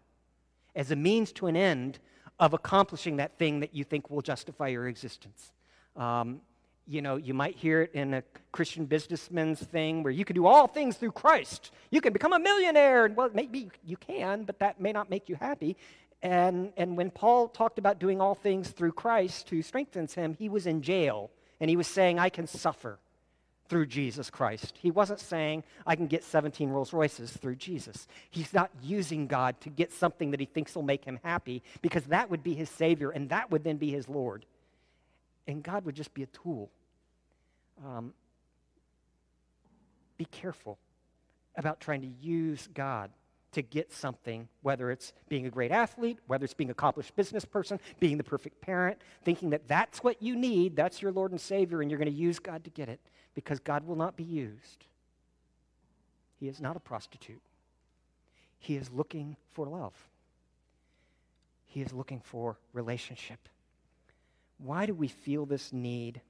as 0.76 0.92
a 0.92 0.96
means 0.96 1.32
to 1.34 1.48
an 1.48 1.56
end 1.56 2.00
of 2.40 2.54
accomplishing 2.54 3.18
that 3.18 3.38
thing 3.38 3.60
that 3.60 3.76
you 3.76 3.84
think 3.84 4.10
will 4.10 4.22
justify 4.22 4.68
your 4.68 4.88
existence. 4.88 5.52
Um, 5.96 6.42
you 6.90 7.04
know, 7.04 7.18
you 7.18 7.36
might 7.36 7.56
hear 7.56 7.84
it 7.84 7.92
in 7.94 8.16
a 8.16 8.24
Christian 8.52 8.86
businessman's 8.86 9.60
thing 9.60 10.02
where 10.02 10.12
you 10.12 10.26
can 10.26 10.36
do 10.36 10.48
all 10.48 10.66
things 10.66 10.98
through 10.98 11.12
Christ. 11.12 11.70
You 11.92 12.02
can 12.02 12.14
become 12.14 12.34
a 12.34 12.40
millionaire. 12.40 13.06
And, 13.06 13.16
well, 13.16 13.30
maybe 13.32 13.70
you 13.86 13.96
can, 13.96 14.44
but 14.44 14.58
that 14.58 14.82
may 14.82 14.92
not 14.92 15.08
make 15.08 15.30
you 15.30 15.36
happy. 15.36 15.78
And, 16.24 16.74
and 16.78 16.98
when 16.98 17.12
Paul 17.12 17.48
talked 17.48 17.78
about 17.78 18.00
doing 18.00 18.20
all 18.20 18.34
things 18.34 18.70
through 18.70 18.94
Christ 18.94 19.50
who 19.52 19.62
strengthens 19.62 20.16
him, 20.16 20.34
he 20.34 20.50
was 20.50 20.66
in 20.66 20.82
jail. 20.82 21.30
And 21.60 21.70
he 21.70 21.78
was 21.78 21.86
saying, 21.86 22.18
I 22.18 22.30
can 22.30 22.48
suffer 22.48 22.98
through 23.68 23.86
Jesus 23.86 24.32
Christ. 24.32 24.74
He 24.82 24.90
wasn't 24.90 25.20
saying, 25.20 25.64
I 25.86 25.96
can 25.96 26.08
get 26.08 26.24
17 26.24 26.72
Rolls 26.72 26.92
Royces 26.92 27.32
through 27.32 27.58
Jesus. 27.58 28.08
He's 28.32 28.52
not 28.52 28.72
using 28.82 29.28
God 29.28 29.62
to 29.62 29.70
get 29.70 29.94
something 29.94 30.32
that 30.32 30.40
he 30.40 30.48
thinks 30.48 30.74
will 30.74 30.82
make 30.82 31.06
him 31.06 31.20
happy 31.24 31.62
because 31.84 32.06
that 32.06 32.32
would 32.32 32.42
be 32.42 32.56
his 32.56 32.70
Savior 32.72 33.12
and 33.12 33.30
that 33.30 33.52
would 33.52 33.64
then 33.64 33.78
be 33.78 33.92
his 33.92 34.10
Lord. 34.10 34.44
And 35.48 35.62
God 35.62 35.86
would 35.86 35.96
just 35.96 36.16
be 36.16 36.24
a 36.24 36.28
tool. 36.28 36.72
Um, 37.86 38.14
be 40.18 40.26
careful 40.26 40.78
about 41.56 41.80
trying 41.80 42.02
to 42.02 42.08
use 42.08 42.68
God 42.74 43.12
to 43.52 43.62
get 43.62 43.92
something, 43.92 44.48
whether 44.62 44.92
it's 44.92 45.14
being 45.28 45.46
a 45.46 45.50
great 45.50 45.72
athlete, 45.72 46.20
whether 46.28 46.46
it's 46.46 46.54
being 46.54 46.70
an 46.70 46.72
accomplished 46.72 47.16
business 47.16 47.46
person, 47.46 47.80
being 48.00 48.18
the 48.18 48.24
perfect 48.24 48.62
parent, 48.62 49.00
thinking 49.24 49.50
that 49.50 49.68
that's 49.68 50.04
what 50.04 50.22
you 50.22 50.36
need, 50.36 50.76
that's 50.76 51.02
your 51.02 51.12
Lord 51.12 51.32
and 51.32 51.42
Savior, 51.42 51.82
and 51.82 51.90
you're 51.90 51.98
going 51.98 52.12
to 52.12 52.18
use 52.18 52.38
God 52.38 52.64
to 52.66 52.70
get 52.70 52.90
it 52.90 53.00
because 53.34 53.60
God 53.60 53.88
will 53.88 53.96
not 53.96 54.16
be 54.16 54.24
used. 54.24 54.86
He 56.40 56.48
is 56.48 56.62
not 56.62 56.76
a 56.76 56.80
prostitute. 56.80 57.42
He 58.60 58.76
is 58.76 58.92
looking 58.92 59.36
for 59.52 59.66
love. 59.66 59.94
He 61.66 61.82
is 61.82 61.94
looking 61.94 62.20
for 62.20 62.58
relationship. 62.74 63.40
Why 64.58 64.86
do 64.86 64.94
we 64.94 65.08
feel 65.08 65.46
this 65.46 65.72
need 65.72 66.22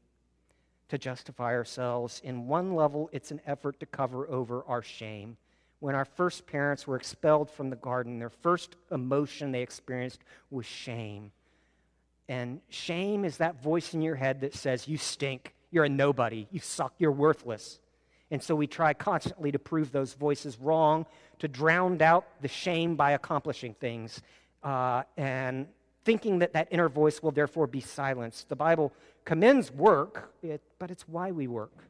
to 0.89 0.97
justify 0.97 1.53
ourselves? 1.53 2.21
In 2.23 2.47
one 2.47 2.75
level, 2.75 3.09
it's 3.11 3.31
an 3.31 3.41
effort 3.45 3.79
to 3.79 3.85
cover 3.85 4.27
over 4.29 4.63
our 4.67 4.81
shame. 4.81 5.37
When 5.79 5.95
our 5.95 6.05
first 6.05 6.45
parents 6.45 6.85
were 6.85 6.97
expelled 6.97 7.49
from 7.49 7.69
the 7.69 7.75
garden, 7.75 8.19
their 8.19 8.29
first 8.29 8.75
emotion 8.91 9.51
they 9.51 9.61
experienced 9.61 10.19
was 10.51 10.65
shame. 10.65 11.31
And 12.27 12.61
shame 12.69 13.25
is 13.25 13.37
that 13.37 13.61
voice 13.61 13.93
in 13.93 14.01
your 14.01 14.15
head 14.15 14.41
that 14.41 14.53
says, 14.53 14.87
You 14.87 14.97
stink. 14.97 15.55
You're 15.71 15.85
a 15.85 15.89
nobody. 15.89 16.47
You 16.51 16.59
suck. 16.59 16.93
You're 16.97 17.11
worthless. 17.11 17.79
And 18.31 18.41
so 18.41 18.55
we 18.55 18.67
try 18.67 18.93
constantly 18.93 19.51
to 19.51 19.59
prove 19.59 19.91
those 19.91 20.13
voices 20.13 20.59
wrong, 20.59 21.05
to 21.39 21.47
drown 21.47 22.01
out 22.01 22.25
the 22.41 22.47
shame 22.47 22.95
by 22.95 23.11
accomplishing 23.11 23.73
things, 23.73 24.21
uh, 24.63 25.03
and 25.17 25.67
thinking 26.03 26.39
that 26.39 26.53
that 26.53 26.67
inner 26.71 26.89
voice 26.89 27.21
will 27.21 27.31
therefore 27.31 27.67
be 27.67 27.81
silenced. 27.81 28.49
The 28.49 28.55
Bible 28.55 28.93
commends 29.25 29.71
work, 29.71 30.33
but 30.79 30.91
it's 30.91 31.07
why 31.07 31.31
we 31.31 31.47
work. 31.47 31.83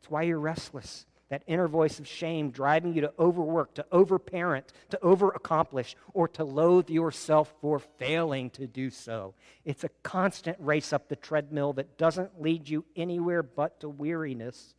It's 0.00 0.10
why 0.10 0.22
you're 0.22 0.38
restless 0.38 1.06
that 1.32 1.42
inner 1.46 1.66
voice 1.66 1.98
of 1.98 2.06
shame 2.06 2.50
driving 2.50 2.92
you 2.92 3.00
to 3.00 3.12
overwork, 3.18 3.72
to 3.72 3.86
overparent, 3.90 4.70
to 4.90 4.98
overaccomplish, 4.98 5.94
or 6.12 6.28
to 6.28 6.44
loathe 6.44 6.90
yourself 6.90 7.50
for 7.62 7.78
failing 7.78 8.50
to 8.50 8.66
do 8.66 8.90
so. 8.90 9.32
It's 9.64 9.82
a 9.82 9.88
constant 10.02 10.58
race 10.60 10.92
up 10.92 11.08
the 11.08 11.16
treadmill 11.16 11.72
that 11.72 11.96
doesn't 11.96 12.42
lead 12.42 12.68
you 12.68 12.84
anywhere 12.94 13.42
but 13.42 13.80
to 13.80 13.88
weariness. 13.88 14.74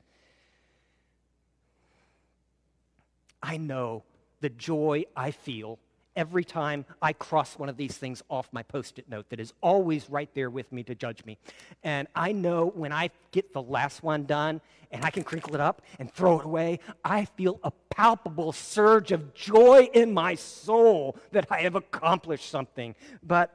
I 3.42 3.58
know 3.58 4.04
the 4.42 4.50
joy 4.50 5.06
I 5.16 5.32
feel 5.32 5.80
every 6.16 6.44
time 6.44 6.86
I 7.02 7.14
cross 7.14 7.58
one 7.58 7.70
of 7.70 7.78
these 7.78 7.98
things 7.98 8.24
off 8.30 8.48
my 8.52 8.64
post 8.64 9.00
it 9.00 9.10
note 9.10 9.30
that 9.30 9.40
is 9.40 9.54
always 9.62 10.10
right 10.10 10.30
there 10.34 10.50
with 10.50 10.72
me 10.72 10.84
to 10.84 10.96
judge 10.96 11.26
me. 11.26 11.38
And 11.84 12.08
I 12.16 12.32
know 12.32 12.72
when 12.76 12.92
I 12.92 13.10
get 13.32 13.54
the 13.54 13.62
last 13.62 14.04
one 14.04 14.26
done 14.26 14.62
and 14.92 15.04
I 15.04 15.10
can 15.10 15.24
crinkle 15.24 15.56
it 15.56 15.62
up 15.62 15.82
and 16.00 16.12
throw 16.12 16.40
it 16.40 16.46
away, 16.46 16.80
I 17.04 17.26
feel 17.26 17.60
a 17.64 17.72
palpable 17.90 18.52
surge 18.52 19.12
of 19.12 19.34
joy 19.34 19.90
in 19.94 20.14
my 20.14 20.36
soul 20.36 21.18
that 21.32 21.48
I 21.50 21.62
have 21.62 21.76
accomplished 21.76 22.50
something. 22.50 22.96
But 23.22 23.52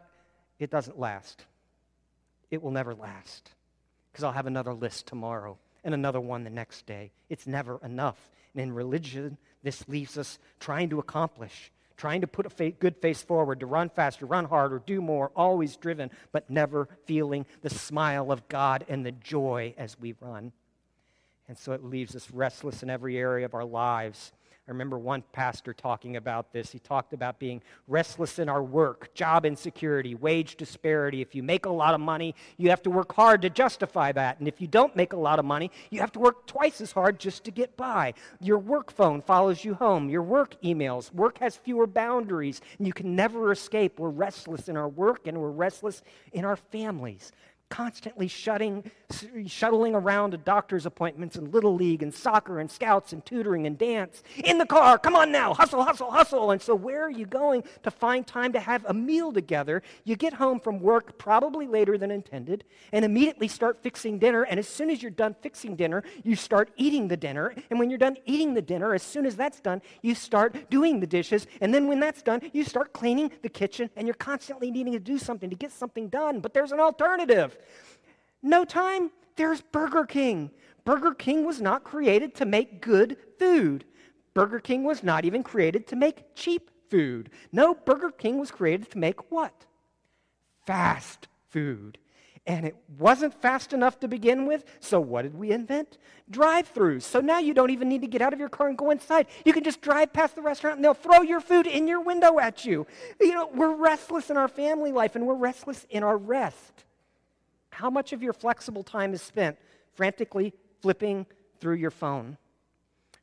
it 0.59 0.71
doesn't 0.71 0.99
last. 0.99 1.45
It 2.51 2.63
will 2.63 2.71
never 2.71 2.95
last 2.95 3.51
because 4.11 4.25
I'll 4.25 4.33
have 4.33 4.47
another 4.47 4.75
list 4.75 5.07
tomorrow 5.07 5.59
and 5.85 5.95
another 5.95 6.21
one 6.21 6.45
the 6.45 6.51
next 6.51 6.87
day. 6.87 7.13
It's 7.29 7.47
never 7.47 7.79
enough. 7.85 8.31
And 8.55 8.63
in 8.63 8.73
religion, 8.73 9.37
this 9.63 9.87
leaves 9.89 10.19
us 10.19 10.39
trying 10.59 10.89
to 10.91 10.99
accomplish 10.99 11.71
trying 11.99 12.23
to 12.23 12.27
put 12.27 12.47
a 12.61 12.71
good 12.71 12.97
face 12.97 13.21
forward, 13.21 13.61
to 13.61 13.67
run 13.67 13.91
faster, 13.91 14.25
run 14.25 14.47
harder, 14.47 14.81
do 14.87 15.03
more, 15.03 15.31
always 15.37 15.77
driven, 15.77 16.11
but 16.33 16.49
never 16.49 16.89
feeling 17.05 17.45
the 17.61 17.69
smile 17.69 18.33
of 18.33 18.49
God 18.49 18.87
and 18.89 19.05
the 19.05 19.13
joy 19.13 19.75
as 19.77 19.99
we 19.99 20.15
run. 20.21 20.53
And 21.49 21.59
so 21.59 21.73
it 21.73 21.85
leaves 21.85 22.15
us 22.15 22.31
restless 22.31 22.83
in 22.83 22.89
every 22.89 23.19
area 23.19 23.45
of 23.45 23.55
our 23.55 23.65
lives. 23.65 24.33
I 24.69 24.71
remember 24.71 24.99
one 24.99 25.23
pastor 25.33 25.73
talking 25.73 26.17
about 26.17 26.53
this. 26.53 26.71
He 26.71 26.79
talked 26.79 27.15
about 27.15 27.39
being 27.39 27.63
restless 27.87 28.39
in 28.39 28.51
our 28.51 28.63
work, 28.63 29.15
job 29.15 29.47
insecurity, 29.47 30.15
wage 30.15 30.57
disparity. 30.57 31.23
If 31.23 31.35
you 31.35 31.43
make 31.43 31.65
a 31.65 31.71
lot 31.71 31.95
of 31.95 32.03
money, 32.03 32.35
you 32.59 32.69
have 32.69 32.83
to 32.83 32.91
work 32.91 33.15
hard 33.15 33.41
to 33.43 33.51
justify 33.51 34.13
that. 34.13 34.39
And 34.41 34.47
if 34.47 34.61
you 34.61 34.67
don't 34.67 34.95
make 34.95 35.15
a 35.15 35.17
lot 35.17 35.39
of 35.39 35.47
money, 35.47 35.71
you 35.89 36.01
have 36.01 36.13
to 36.13 36.19
work 36.19 36.47
twice 36.47 36.83
as 36.83 36.93
hard 36.93 37.19
just 37.19 37.45
to 37.45 37.51
get 37.51 37.79
by. 37.79 38.13
Your 38.43 38.59
work 38.59 38.93
phone 38.93 39.23
follows 39.23 39.65
you 39.65 39.73
home, 39.73 40.11
your 40.11 40.23
work 40.23 40.61
emails. 40.61 41.11
Work 41.15 41.39
has 41.39 41.57
fewer 41.57 41.87
boundaries, 41.87 42.61
and 42.77 42.87
you 42.87 42.93
can 42.93 43.17
never 43.17 43.51
escape. 43.53 43.99
We're 43.99 44.11
restless 44.11 44.69
in 44.69 44.77
our 44.77 44.89
work 44.89 45.27
and 45.27 45.39
we're 45.39 45.49
restless 45.49 46.03
in 46.33 46.45
our 46.45 46.57
families 46.57 47.33
constantly 47.69 48.29
shutting, 48.29 48.91
shuttling 49.47 49.95
around 49.95 50.31
to 50.31 50.37
doctor's 50.37 50.87
appointments 50.87 51.37
and 51.37 51.53
little 51.53 51.75
league 51.75 52.03
and 52.03 52.13
soccer 52.13 52.61
and 52.61 52.71
scouts 52.71 53.13
and 53.13 53.25
tutoring 53.25 53.67
and 53.67 53.79
dance. 53.79 54.23
In 54.45 54.59
the 54.59 54.67
car, 54.67 54.99
come 54.99 55.15
on 55.15 55.31
now, 55.31 55.55
hustle, 55.55 55.83
hustle, 55.83 56.11
hustle. 56.11 56.51
And 56.51 56.61
so, 56.61 56.75
where 56.75 57.03
are 57.03 57.11
you 57.11 57.27
going 57.27 57.65
to 57.83 57.91
find 57.91 58.27
time 58.27 58.53
to 58.53 58.61
have 58.61 58.85
a 58.87 58.95
meal 58.95 59.33
together? 59.33 59.83
You 60.05 60.17
get 60.17 60.35
home 60.35 60.61
from 60.61 60.81
work 60.81 61.19
probably 61.19 61.67
later 61.67 61.99
than 61.99 62.11
intended 62.11 62.65
and 62.93 63.05
immediately 63.05 63.49
start 63.49 63.83
fixing 63.83 64.19
dinner. 64.19 64.43
And 64.43 64.59
as 64.59 64.69
soon 64.69 64.91
as 64.91 65.03
you're 65.03 65.11
done 65.11 65.37
fixing 65.41 65.77
dinner, 65.77 66.03
you 66.25 66.37
start 66.37 66.71
eating 66.77 67.09
the 67.09 67.17
dinner. 67.17 67.55
And 67.71 67.79
when 67.79 67.91
you're 67.91 67.99
done 67.99 68.17
eating 68.25 68.55
the 68.55 68.63
dinner, 68.63 68.95
as 68.95 69.03
soon 69.03 69.27
as 69.27 69.37
that's 69.37 69.61
done, 69.61 69.83
you 70.03 70.15
start 70.15 70.71
doing 70.71 71.01
the 71.01 71.07
dishes. 71.07 71.47
And 71.61 71.73
then 71.75 71.87
when 71.87 72.01
that's 72.01 72.23
done, 72.23 72.41
you 72.53 72.65
start 72.65 72.93
cleaning 72.93 73.31
the 73.43 73.49
kitchen 73.49 73.91
and 73.97 74.07
you're 74.07 74.15
constantly 74.15 74.71
needing 74.71 74.93
to 74.93 74.99
do 74.99 75.19
something 75.19 75.51
to 75.51 75.57
get 75.57 75.73
something 75.73 76.09
done. 76.09 76.41
But 76.41 76.55
there's 76.55 76.73
an 76.73 76.81
alternative. 76.81 77.58
No 78.43 78.65
time, 78.65 79.11
there's 79.37 79.61
Burger 79.61 80.05
King. 80.05 80.51
Burger 80.85 81.15
King 81.15 81.45
was 81.45 81.61
not 81.61 81.85
created 81.85 82.35
to 82.37 82.47
make 82.47 82.81
good 82.81 83.17
food. 83.39 83.85
Burger 84.35 84.61
King 84.61 84.85
was 84.85 85.03
not 85.03 85.25
even 85.25 85.43
created 85.43 85.87
to 85.89 85.97
make 85.97 86.35
cheap 86.35 86.71
food. 86.91 87.31
No, 87.53 87.75
Burger 87.75 88.11
King 88.11 88.39
was 88.39 88.51
created 88.51 88.91
to 88.93 88.99
make 88.99 89.31
what? 89.31 89.67
Fast 90.67 91.29
food. 91.51 91.99
And 92.47 92.65
it 92.65 92.77
wasn't 92.99 93.35
fast 93.35 93.75
enough 93.75 94.01
to 94.01 94.09
begin 94.09 94.47
with, 94.47 94.65
so 94.81 94.99
what 94.99 95.23
did 95.23 95.35
we 95.35 95.51
invent? 95.51 95.99
Drive 96.31 96.73
throughs. 96.73 97.03
So 97.03 97.21
now 97.21 97.39
you 97.39 97.53
don't 97.53 97.71
even 97.71 97.91
need 97.91 98.01
to 98.01 98.07
get 98.07 98.23
out 98.23 98.33
of 98.33 98.39
your 98.39 98.49
car 98.49 98.69
and 98.69 98.79
go 98.79 98.91
inside. 98.91 99.27
You 99.45 99.53
can 99.53 99.65
just 99.65 99.83
drive 99.83 100.15
past 100.15 100.35
the 100.35 100.41
restaurant 100.41 100.77
and 100.77 100.85
they'll 100.85 100.95
throw 100.95 101.21
your 101.21 101.41
food 101.41 101.67
in 101.67 101.87
your 101.87 102.01
window 102.01 102.39
at 102.39 102.65
you. 102.65 102.87
You 103.21 103.35
know, 103.35 103.51
we're 103.53 103.75
restless 103.75 104.31
in 104.31 104.39
our 104.39 104.49
family 104.49 104.93
life 104.93 105.15
and 105.15 105.27
we're 105.27 105.35
restless 105.35 105.85
in 105.91 106.03
our 106.03 106.17
rest. 106.17 106.85
How 107.79 107.91
much 107.91 108.13
of 108.13 108.25
your 108.25 108.33
flexible 108.33 108.83
time 108.83 109.15
is 109.15 109.23
spent 109.23 109.57
frantically 109.95 110.53
flipping 110.81 111.27
through 111.61 111.77
your 111.77 111.93
phone? 111.93 112.37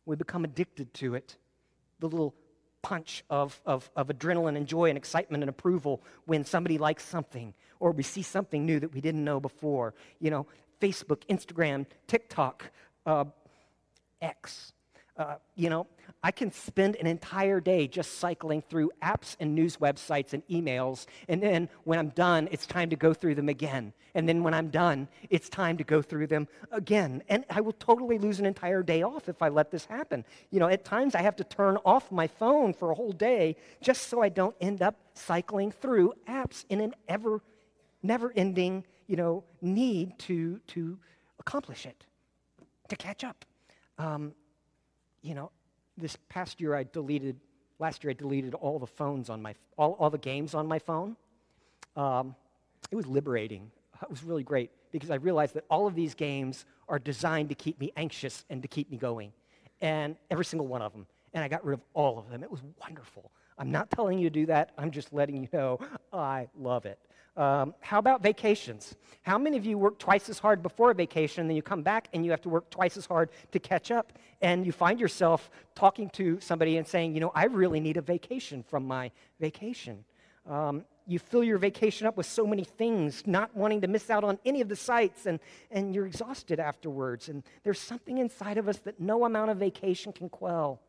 We 0.06 0.16
become 0.16 0.46
addicted 0.46 0.94
to 0.94 1.14
it. 1.16 1.36
The 2.00 2.08
little 2.08 2.34
punch 2.82 3.26
of, 3.30 3.60
of, 3.66 3.92
of 3.98 4.08
adrenaline 4.08 4.56
and 4.56 4.66
joy 4.66 4.88
and 4.88 4.98
excitement 4.98 5.44
and 5.44 5.50
approval 5.50 6.02
when 6.24 6.46
somebody 6.46 6.78
likes 6.78 7.04
something 7.04 7.54
or 7.82 7.92
we 7.92 8.04
see 8.04 8.22
something 8.22 8.66
new 8.66 8.80
that 8.80 8.94
we 8.94 9.02
didn't 9.02 9.26
know 9.26 9.42
before. 9.42 9.94
You 10.22 10.32
know, 10.32 10.48
Facebook, 10.80 11.26
Instagram, 11.30 11.86
TikTok, 12.08 12.72
uh, 13.06 13.26
X. 14.22 14.72
Uh, 15.18 15.36
you 15.56 15.70
know, 15.70 15.88
I 16.24 16.32
can 16.32 16.52
spend 16.52 16.98
an 16.98 17.08
entire 17.08 17.62
day 17.62 17.88
just 17.88 18.20
cycling 18.20 18.62
through 18.62 18.92
apps 19.02 19.38
and 19.40 19.56
news 19.56 19.78
websites 19.78 20.34
and 20.34 20.46
emails, 20.48 21.06
and 21.30 21.42
then 21.42 21.70
when 21.86 22.00
I'm 22.00 22.10
done, 22.10 22.50
it's 22.52 22.66
time 22.66 22.90
to 22.90 22.98
go 22.98 23.14
through 23.14 23.36
them 23.36 23.48
again. 23.48 23.94
And 24.14 24.28
then 24.28 24.44
when 24.44 24.54
I'm 24.54 24.70
done, 24.70 25.08
it's 25.30 25.48
time 25.48 25.78
to 25.78 25.84
go 25.84 26.02
through 26.02 26.28
them 26.28 26.48
again. 26.72 27.22
And 27.30 27.46
I 27.50 27.62
will 27.62 27.74
totally 27.74 28.18
lose 28.18 28.40
an 28.40 28.46
entire 28.46 28.82
day 28.82 29.04
off 29.04 29.30
if 29.30 29.42
I 29.42 29.50
let 29.50 29.72
this 29.72 29.86
happen. 29.86 30.26
You 30.52 30.60
know, 30.60 30.68
at 30.68 30.84
times 30.84 31.16
I 31.16 31.22
have 31.22 31.36
to 31.38 31.44
turn 31.44 31.78
off 31.86 32.12
my 32.12 32.28
phone 32.28 32.74
for 32.74 32.92
a 32.92 32.96
whole 32.96 33.12
day 33.12 33.58
just 33.82 34.08
so 34.08 34.22
I 34.22 34.30
don't 34.30 34.56
end 34.62 34.82
up 34.82 34.96
cycling 35.14 35.72
through 35.72 36.14
apps 36.28 36.66
in 36.70 36.80
an 36.80 36.94
ever, 37.08 37.42
never 38.04 38.34
ending, 38.36 38.86
you 39.08 39.18
know, 39.18 39.44
need 39.62 40.18
to, 40.20 40.60
to 40.68 40.98
accomplish 41.40 41.86
it, 41.86 42.06
to 42.90 42.96
catch 42.96 43.24
up. 43.24 43.46
Um, 43.98 44.34
you 45.26 45.34
know, 45.34 45.52
this 45.98 46.18
past 46.30 46.62
year 46.62 46.76
I 46.76 46.84
deleted, 46.84 47.38
last 47.80 48.04
year 48.04 48.12
I 48.12 48.14
deleted 48.14 48.54
all 48.54 48.78
the 48.78 48.88
phones 48.88 49.30
on 49.30 49.42
my, 49.42 49.56
all, 49.78 49.94
all 50.00 50.10
the 50.10 50.20
games 50.20 50.54
on 50.54 50.68
my 50.68 50.78
phone. 50.78 51.16
Um, 51.96 52.36
it 52.92 52.96
was 52.96 53.08
liberating. 53.08 53.72
It 54.02 54.10
was 54.10 54.24
really 54.24 54.44
great 54.44 54.70
because 54.92 55.10
I 55.10 55.16
realized 55.16 55.56
that 55.56 55.66
all 55.70 55.88
of 55.88 55.96
these 55.96 56.14
games 56.14 56.66
are 56.88 57.00
designed 57.00 57.50
to 57.50 57.56
keep 57.56 57.80
me 57.80 57.92
anxious 57.98 58.46
and 58.50 58.62
to 58.62 58.68
keep 58.68 58.92
me 58.92 58.98
going. 58.98 59.32
And 59.82 60.16
every 60.30 60.46
single 60.46 60.68
one 60.68 60.82
of 60.82 60.92
them. 60.92 61.08
And 61.34 61.44
I 61.44 61.48
got 61.48 61.66
rid 61.66 61.74
of 61.74 61.82
all 61.94 62.20
of 62.20 62.30
them. 62.30 62.44
It 62.44 62.52
was 62.52 62.62
wonderful. 62.80 63.32
I'm 63.58 63.72
not 63.72 63.90
telling 63.90 64.20
you 64.20 64.30
to 64.30 64.34
do 64.34 64.46
that. 64.48 64.72
I'm 64.78 64.92
just 64.92 65.12
letting 65.12 65.38
you 65.38 65.50
know 65.52 65.80
I 66.14 66.48
love 66.58 66.86
it. 66.86 67.00
Um, 67.38 67.74
how 67.82 68.00
about 68.00 68.24
vacations? 68.24 68.96
How 69.24 69.38
many 69.38 69.58
of 69.58 69.66
you 69.66 69.78
work 69.78 70.00
twice 70.00 70.30
as 70.30 70.40
hard 70.40 70.64
before 70.64 70.92
a 70.92 70.94
vacation, 70.94 71.42
and 71.42 71.50
then 71.50 71.58
you 71.58 71.62
come 71.62 71.82
back 71.82 72.08
and 72.14 72.24
you 72.24 72.32
have 72.32 72.42
to 72.42 72.50
work 72.50 72.70
twice 72.70 72.96
as 72.96 73.06
hard 73.06 73.30
to 73.52 73.60
catch 73.60 73.92
up, 73.92 74.14
and 74.42 74.66
you 74.66 74.72
find 74.72 75.00
yourself 75.00 75.50
talking 75.74 76.10
to 76.12 76.40
somebody 76.40 76.78
and 76.78 76.88
saying, 76.88 77.14
you 77.14 77.20
know, 77.20 77.32
I 77.36 77.46
really 77.46 77.80
need 77.80 77.98
a 77.98 78.02
vacation 78.02 78.64
from 78.64 78.88
my 78.88 79.12
vacation. 79.40 80.06
Um, 80.50 80.86
you 81.08 81.20
fill 81.20 81.44
your 81.44 81.58
vacation 81.58 82.08
up 82.08 82.18
with 82.18 82.26
so 82.26 82.48
many 82.48 82.64
things, 82.64 83.24
not 83.26 83.56
wanting 83.56 83.82
to 83.82 83.88
miss 83.88 84.10
out 84.10 84.24
on 84.24 84.40
any 84.46 84.62
of 84.62 84.70
the 84.70 84.76
sights, 84.76 85.26
and, 85.26 85.40
and 85.72 85.94
you're 85.94 86.06
exhausted 86.06 86.60
afterwards. 86.60 87.30
And 87.30 87.44
there's 87.64 87.80
something 87.80 88.18
inside 88.18 88.58
of 88.58 88.68
us 88.70 88.78
that 88.80 89.00
no 89.00 89.26
amount 89.26 89.52
of 89.52 89.58
vacation 89.58 90.14
can 90.14 90.30
quell. 90.30 90.80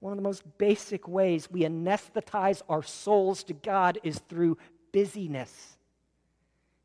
One 0.00 0.12
of 0.12 0.16
the 0.16 0.22
most 0.22 0.42
basic 0.56 1.06
ways 1.06 1.50
we 1.50 1.62
anesthetize 1.62 2.62
our 2.68 2.82
souls 2.82 3.44
to 3.44 3.52
God 3.52 3.98
is 4.02 4.18
through 4.28 4.56
busyness. 4.92 5.76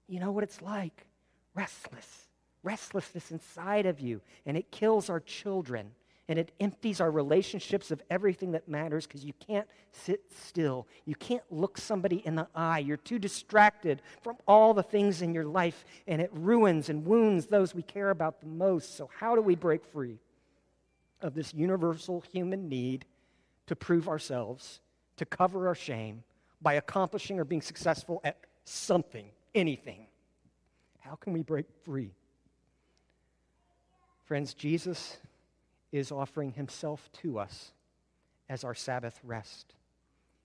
You 0.07 0.19
know 0.19 0.31
what 0.31 0.43
it's 0.43 0.61
like? 0.61 1.05
Restless. 1.53 2.27
Restlessness 2.63 3.31
inside 3.31 3.85
of 3.85 3.99
you. 3.99 4.21
And 4.45 4.57
it 4.57 4.71
kills 4.71 5.09
our 5.09 5.19
children. 5.19 5.91
And 6.27 6.39
it 6.39 6.51
empties 6.59 7.01
our 7.01 7.11
relationships 7.11 7.91
of 7.91 8.01
everything 8.09 8.53
that 8.53 8.67
matters 8.67 9.05
because 9.05 9.23
you 9.23 9.33
can't 9.33 9.67
sit 9.91 10.21
still. 10.33 10.87
You 11.05 11.13
can't 11.13 11.43
look 11.51 11.77
somebody 11.77 12.23
in 12.25 12.35
the 12.35 12.47
eye. 12.55 12.79
You're 12.79 12.97
too 12.97 13.19
distracted 13.19 14.01
from 14.23 14.37
all 14.47 14.73
the 14.73 14.81
things 14.81 15.21
in 15.21 15.35
your 15.35 15.45
life, 15.45 15.85
and 16.07 16.19
it 16.19 16.31
ruins 16.33 16.89
and 16.89 17.05
wounds 17.05 17.45
those 17.45 17.75
we 17.75 17.83
care 17.83 18.09
about 18.09 18.41
the 18.41 18.47
most. 18.47 18.97
So, 18.97 19.07
how 19.19 19.35
do 19.35 19.41
we 19.41 19.53
break 19.53 19.85
free 19.85 20.17
of 21.21 21.35
this 21.35 21.53
universal 21.53 22.23
human 22.31 22.69
need 22.69 23.05
to 23.67 23.75
prove 23.75 24.07
ourselves, 24.07 24.81
to 25.17 25.25
cover 25.25 25.67
our 25.67 25.75
shame, 25.75 26.23
by 26.61 26.73
accomplishing 26.73 27.39
or 27.39 27.45
being 27.45 27.61
successful 27.61 28.21
at 28.23 28.37
something, 28.63 29.27
anything. 29.53 30.07
How 30.99 31.15
can 31.15 31.33
we 31.33 31.43
break 31.43 31.65
free? 31.83 32.11
Friends, 34.25 34.53
Jesus 34.53 35.17
is 35.91 36.11
offering 36.11 36.51
himself 36.51 37.09
to 37.21 37.37
us 37.39 37.71
as 38.49 38.63
our 38.63 38.73
Sabbath 38.73 39.19
rest. 39.23 39.75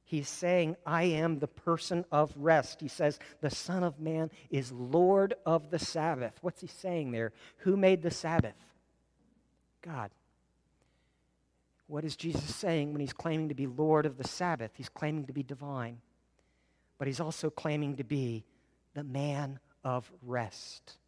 He's 0.05 0.29
saying, 0.29 0.77
I 0.85 1.05
am 1.05 1.38
the 1.38 1.46
person 1.46 2.05
of 2.11 2.33
rest. 2.37 2.81
He 2.81 2.88
says, 2.88 3.18
the 3.40 3.51
Son 3.51 3.85
of 3.85 4.01
Man 4.01 4.31
is 4.51 4.73
Lord 4.73 5.35
of 5.46 5.70
the 5.70 5.79
Sabbath. 5.79 6.37
What's 6.42 6.61
he 6.61 6.66
saying 6.66 7.12
there? 7.12 7.33
Who 7.59 7.77
made 7.77 8.03
the 8.03 8.11
Sabbath? 8.11 8.57
God. 9.83 10.11
What 11.90 12.05
is 12.05 12.14
Jesus 12.14 12.55
saying 12.55 12.92
when 12.92 13.00
he's 13.00 13.12
claiming 13.12 13.48
to 13.48 13.55
be 13.55 13.66
Lord 13.66 14.07
of 14.07 14.16
the 14.16 14.26
Sabbath? 14.26 14.70
He's 14.76 14.88
claiming 14.88 15.24
to 15.24 15.33
be 15.33 15.42
divine, 15.42 15.98
but 16.98 17.09
he's 17.09 17.18
also 17.18 17.50
claiming 17.50 17.96
to 17.96 18.05
be 18.05 18.44
the 18.94 19.03
man 19.03 19.59
of 19.83 20.09
rest, 20.22 20.98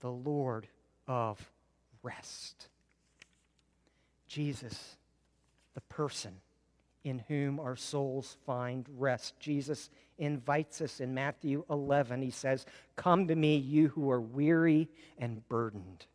the 0.00 0.10
Lord 0.10 0.66
of 1.06 1.38
rest. 2.02 2.66
Jesus, 4.26 4.96
the 5.74 5.80
person 5.82 6.40
in 7.04 7.20
whom 7.28 7.60
our 7.60 7.76
souls 7.76 8.36
find 8.44 8.84
rest. 8.98 9.38
Jesus 9.38 9.90
invites 10.18 10.80
us 10.80 10.98
in 10.98 11.14
Matthew 11.14 11.64
11. 11.70 12.20
He 12.20 12.32
says, 12.32 12.66
Come 12.96 13.28
to 13.28 13.36
me, 13.36 13.58
you 13.58 13.90
who 13.90 14.10
are 14.10 14.20
weary 14.20 14.88
and 15.18 15.48
burdened. 15.48 16.06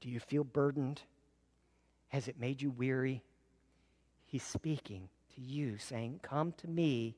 Do 0.00 0.08
you 0.08 0.20
feel 0.20 0.44
burdened? 0.44 1.02
Has 2.08 2.28
it 2.28 2.40
made 2.40 2.60
you 2.62 2.70
weary? 2.70 3.22
He's 4.26 4.42
speaking 4.42 5.08
to 5.34 5.40
you, 5.40 5.78
saying, 5.78 6.20
Come 6.22 6.52
to 6.58 6.68
me, 6.68 7.16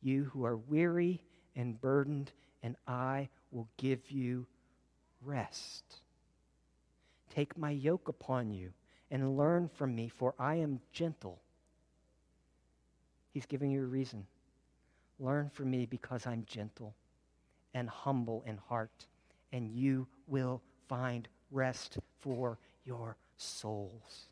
you 0.00 0.24
who 0.24 0.44
are 0.44 0.56
weary 0.56 1.22
and 1.56 1.80
burdened, 1.80 2.32
and 2.62 2.76
I 2.86 3.28
will 3.50 3.68
give 3.76 4.10
you 4.10 4.46
rest. 5.22 5.84
Take 7.34 7.56
my 7.58 7.70
yoke 7.70 8.08
upon 8.08 8.50
you 8.50 8.72
and 9.10 9.36
learn 9.36 9.68
from 9.68 9.94
me, 9.94 10.08
for 10.08 10.34
I 10.38 10.56
am 10.56 10.80
gentle 10.92 11.40
He's 13.38 13.46
giving 13.46 13.70
you 13.70 13.82
a 13.82 13.86
reason. 13.86 14.26
Learn 15.20 15.48
from 15.48 15.70
me 15.70 15.86
because 15.86 16.26
I'm 16.26 16.44
gentle 16.46 16.94
and 17.72 17.88
humble 17.88 18.42
in 18.46 18.56
heart, 18.56 19.06
and 19.52 19.70
you 19.70 20.08
will 20.26 20.60
find 20.88 21.28
rest 21.52 21.98
for 22.18 22.58
your 22.84 23.16
souls. 23.38 24.26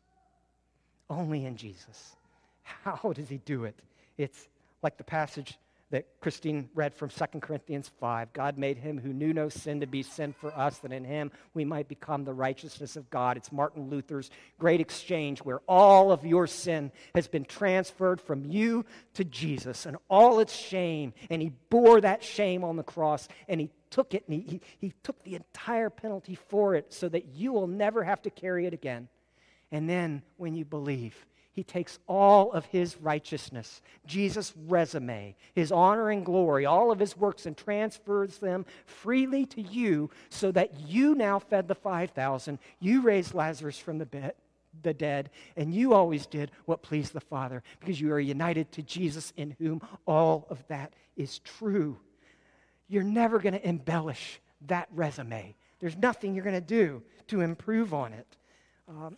Only 1.09 1.45
in 1.45 1.57
Jesus. 1.57 2.15
How 2.63 3.11
does 3.15 3.29
he 3.29 3.37
do 3.37 3.65
it? 3.65 3.75
It's 4.17 4.47
like 4.83 4.97
the 4.97 5.03
passage 5.03 5.57
that 5.89 6.05
Christine 6.19 6.69
read 6.75 6.93
from 6.93 7.09
2 7.09 7.39
Corinthians 7.39 7.89
5. 8.01 8.33
God 8.33 8.57
made 8.57 8.77
him 8.77 8.99
who 8.99 9.13
knew 9.13 9.33
no 9.33 9.47
sin 9.47 9.79
to 9.79 9.87
be 9.87 10.03
sin 10.03 10.33
for 10.33 10.53
us, 10.53 10.79
that 10.79 10.91
in 10.91 11.05
him 11.05 11.31
we 11.53 11.63
might 11.63 11.87
become 11.87 12.25
the 12.25 12.33
righteousness 12.33 12.97
of 12.97 13.09
God. 13.09 13.37
It's 13.37 13.53
Martin 13.53 13.89
Luther's 13.89 14.29
great 14.59 14.81
exchange 14.81 15.39
where 15.39 15.61
all 15.65 16.11
of 16.11 16.25
your 16.25 16.45
sin 16.45 16.91
has 17.15 17.29
been 17.29 17.45
transferred 17.45 18.19
from 18.19 18.43
you 18.43 18.85
to 19.13 19.23
Jesus 19.23 19.85
and 19.85 19.95
all 20.09 20.39
its 20.39 20.53
shame. 20.53 21.13
And 21.29 21.41
he 21.41 21.53
bore 21.69 22.01
that 22.01 22.21
shame 22.21 22.65
on 22.65 22.75
the 22.75 22.83
cross 22.83 23.29
and 23.47 23.61
he 23.61 23.69
took 23.89 24.13
it 24.13 24.23
and 24.27 24.41
he, 24.41 24.47
he, 24.49 24.61
he 24.79 24.93
took 25.03 25.21
the 25.23 25.35
entire 25.35 25.89
penalty 25.89 26.35
for 26.35 26.75
it 26.75 26.93
so 26.93 27.09
that 27.09 27.35
you 27.35 27.53
will 27.53 27.67
never 27.67 28.03
have 28.03 28.21
to 28.23 28.29
carry 28.29 28.65
it 28.65 28.73
again. 28.73 29.07
And 29.71 29.89
then 29.89 30.21
when 30.37 30.55
you 30.55 30.65
believe, 30.65 31.25
he 31.57 31.63
takes 31.63 31.97
all 32.05 32.51
of 32.51 32.65
his 32.65 32.97
righteousness, 32.97 33.81
Jesus' 34.05 34.53
resume, 34.67 35.35
his 35.55 35.71
honor 35.71 36.11
and 36.11 36.23
glory, 36.23 36.67
all 36.67 36.91
of 36.91 36.99
his 36.99 37.17
works, 37.17 37.47
and 37.47 37.57
transfers 37.57 38.37
them 38.37 38.63
freely 38.85 39.47
to 39.47 39.61
you 39.63 40.11
so 40.29 40.51
that 40.51 40.79
you 40.81 41.15
now 41.15 41.39
fed 41.39 41.67
the 41.67 41.73
5,000. 41.73 42.59
You 42.79 43.01
raised 43.01 43.33
Lazarus 43.33 43.79
from 43.79 43.97
the, 43.97 44.05
bed, 44.05 44.33
the 44.83 44.93
dead, 44.93 45.31
and 45.55 45.73
you 45.73 45.95
always 45.95 46.27
did 46.27 46.51
what 46.65 46.83
pleased 46.83 47.13
the 47.13 47.19
Father 47.19 47.63
because 47.79 47.99
you 47.99 48.13
are 48.13 48.19
united 48.19 48.71
to 48.73 48.83
Jesus 48.83 49.33
in 49.35 49.55
whom 49.57 49.81
all 50.05 50.45
of 50.51 50.63
that 50.67 50.93
is 51.15 51.39
true. 51.39 51.97
You're 52.87 53.03
never 53.03 53.39
going 53.39 53.53
to 53.53 53.67
embellish 53.67 54.39
that 54.67 54.87
resume. 54.93 55.55
There's 55.79 55.97
nothing 55.97 56.33
you're 56.33 56.43
going 56.43 56.55
to 56.55 56.61
do 56.61 57.03
to 57.27 57.41
improve 57.41 57.93
on 57.93 58.13
it. 58.13 58.37
Um, 58.87 59.17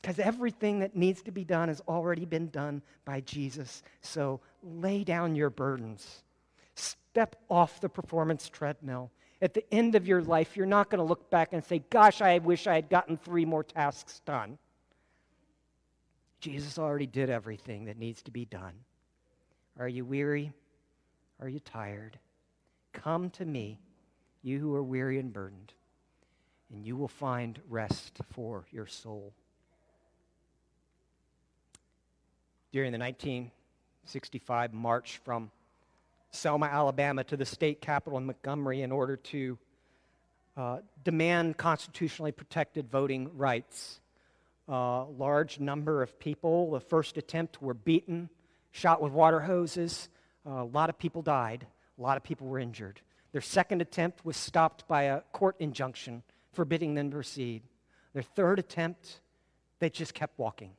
because 0.00 0.18
everything 0.18 0.78
that 0.78 0.96
needs 0.96 1.20
to 1.22 1.30
be 1.30 1.44
done 1.44 1.68
has 1.68 1.82
already 1.86 2.24
been 2.24 2.48
done 2.48 2.80
by 3.04 3.20
Jesus. 3.20 3.82
So 4.00 4.40
lay 4.62 5.04
down 5.04 5.36
your 5.36 5.50
burdens. 5.50 6.22
Step 6.74 7.36
off 7.50 7.80
the 7.80 7.88
performance 7.88 8.48
treadmill. 8.48 9.10
At 9.42 9.52
the 9.52 9.64
end 9.72 9.94
of 9.94 10.06
your 10.06 10.22
life, 10.22 10.56
you're 10.56 10.66
not 10.66 10.90
going 10.90 11.00
to 11.00 11.04
look 11.04 11.30
back 11.30 11.52
and 11.52 11.62
say, 11.62 11.82
Gosh, 11.90 12.22
I 12.22 12.38
wish 12.38 12.66
I 12.66 12.74
had 12.74 12.88
gotten 12.88 13.16
three 13.16 13.44
more 13.44 13.64
tasks 13.64 14.20
done. 14.24 14.58
Jesus 16.40 16.78
already 16.78 17.06
did 17.06 17.28
everything 17.28 17.84
that 17.84 17.98
needs 17.98 18.22
to 18.22 18.30
be 18.30 18.46
done. 18.46 18.72
Are 19.78 19.88
you 19.88 20.04
weary? 20.04 20.52
Are 21.40 21.48
you 21.48 21.60
tired? 21.60 22.18
Come 22.92 23.30
to 23.30 23.44
me, 23.44 23.78
you 24.42 24.58
who 24.58 24.74
are 24.74 24.82
weary 24.82 25.18
and 25.18 25.32
burdened, 25.32 25.72
and 26.72 26.84
you 26.84 26.96
will 26.96 27.08
find 27.08 27.60
rest 27.68 28.20
for 28.32 28.64
your 28.70 28.86
soul. 28.86 29.32
during 32.72 32.92
the 32.92 32.98
1965 32.98 34.72
march 34.72 35.20
from 35.24 35.50
Selma, 36.30 36.66
Alabama 36.66 37.24
to 37.24 37.36
the 37.36 37.44
state 37.44 37.80
capital 37.80 38.18
in 38.18 38.26
Montgomery 38.26 38.82
in 38.82 38.92
order 38.92 39.16
to 39.16 39.58
uh, 40.56 40.78
demand 41.02 41.56
constitutionally 41.56 42.30
protected 42.30 42.88
voting 42.88 43.36
rights. 43.36 44.00
A 44.68 44.72
uh, 44.72 45.04
large 45.06 45.58
number 45.58 46.02
of 46.02 46.18
people, 46.20 46.70
the 46.70 46.80
first 46.80 47.16
attempt, 47.16 47.60
were 47.60 47.74
beaten, 47.74 48.28
shot 48.70 49.02
with 49.02 49.12
water 49.12 49.40
hoses. 49.40 50.08
Uh, 50.46 50.62
a 50.62 50.64
lot 50.64 50.88
of 50.88 50.98
people 50.98 51.22
died, 51.22 51.66
a 52.00 52.02
lot 52.02 52.16
of 52.16 52.24
people 52.24 52.46
were 52.46 52.58
injured. 52.58 53.00
Their 53.32 53.42
second 53.42 53.82
attempt 53.82 54.24
was 54.24 54.36
stopped 54.36 54.88
by 54.88 55.04
a 55.04 55.20
court 55.32 55.54
injunction 55.60 56.22
forbidding 56.52 56.94
them 56.94 57.10
to 57.10 57.16
proceed. 57.16 57.62
Their 58.14 58.24
third 58.24 58.58
attempt, 58.58 59.20
they 59.78 59.88
just 59.88 60.14
kept 60.14 60.36
walking, 60.36 60.72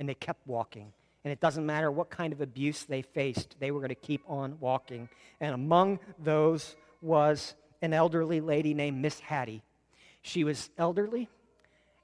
and 0.00 0.08
they 0.08 0.14
kept 0.14 0.44
walking 0.46 0.92
and 1.24 1.30
it 1.32 1.40
doesn't 1.40 1.64
matter 1.64 1.90
what 1.90 2.10
kind 2.10 2.32
of 2.32 2.40
abuse 2.40 2.82
they 2.82 3.02
faced, 3.02 3.56
they 3.60 3.70
were 3.70 3.80
going 3.80 3.90
to 3.90 3.94
keep 3.94 4.22
on 4.26 4.56
walking. 4.58 5.08
And 5.40 5.54
among 5.54 6.00
those 6.18 6.74
was 7.00 7.54
an 7.80 7.92
elderly 7.92 8.40
lady 8.40 8.74
named 8.74 9.00
Miss 9.00 9.20
Hattie. 9.20 9.62
She 10.22 10.44
was 10.44 10.70
elderly 10.78 11.28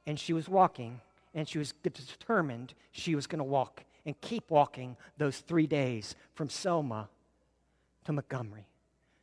and 0.07 0.19
she 0.19 0.33
was 0.33 0.49
walking, 0.49 1.01
and 1.35 1.47
she 1.47 1.59
was 1.59 1.75
determined 1.83 2.75
she 2.93 3.15
was 3.15 3.27
going 3.27 3.41
to 3.41 3.45
walk 3.45 3.85
and 4.07 4.19
keep 4.21 4.51
walking 4.51 4.97
those 5.19 5.39
three 5.39 5.67
days 5.67 6.15
from 6.35 6.49
Selma 6.49 7.09
to 8.05 8.13
Montgomery 8.13 8.67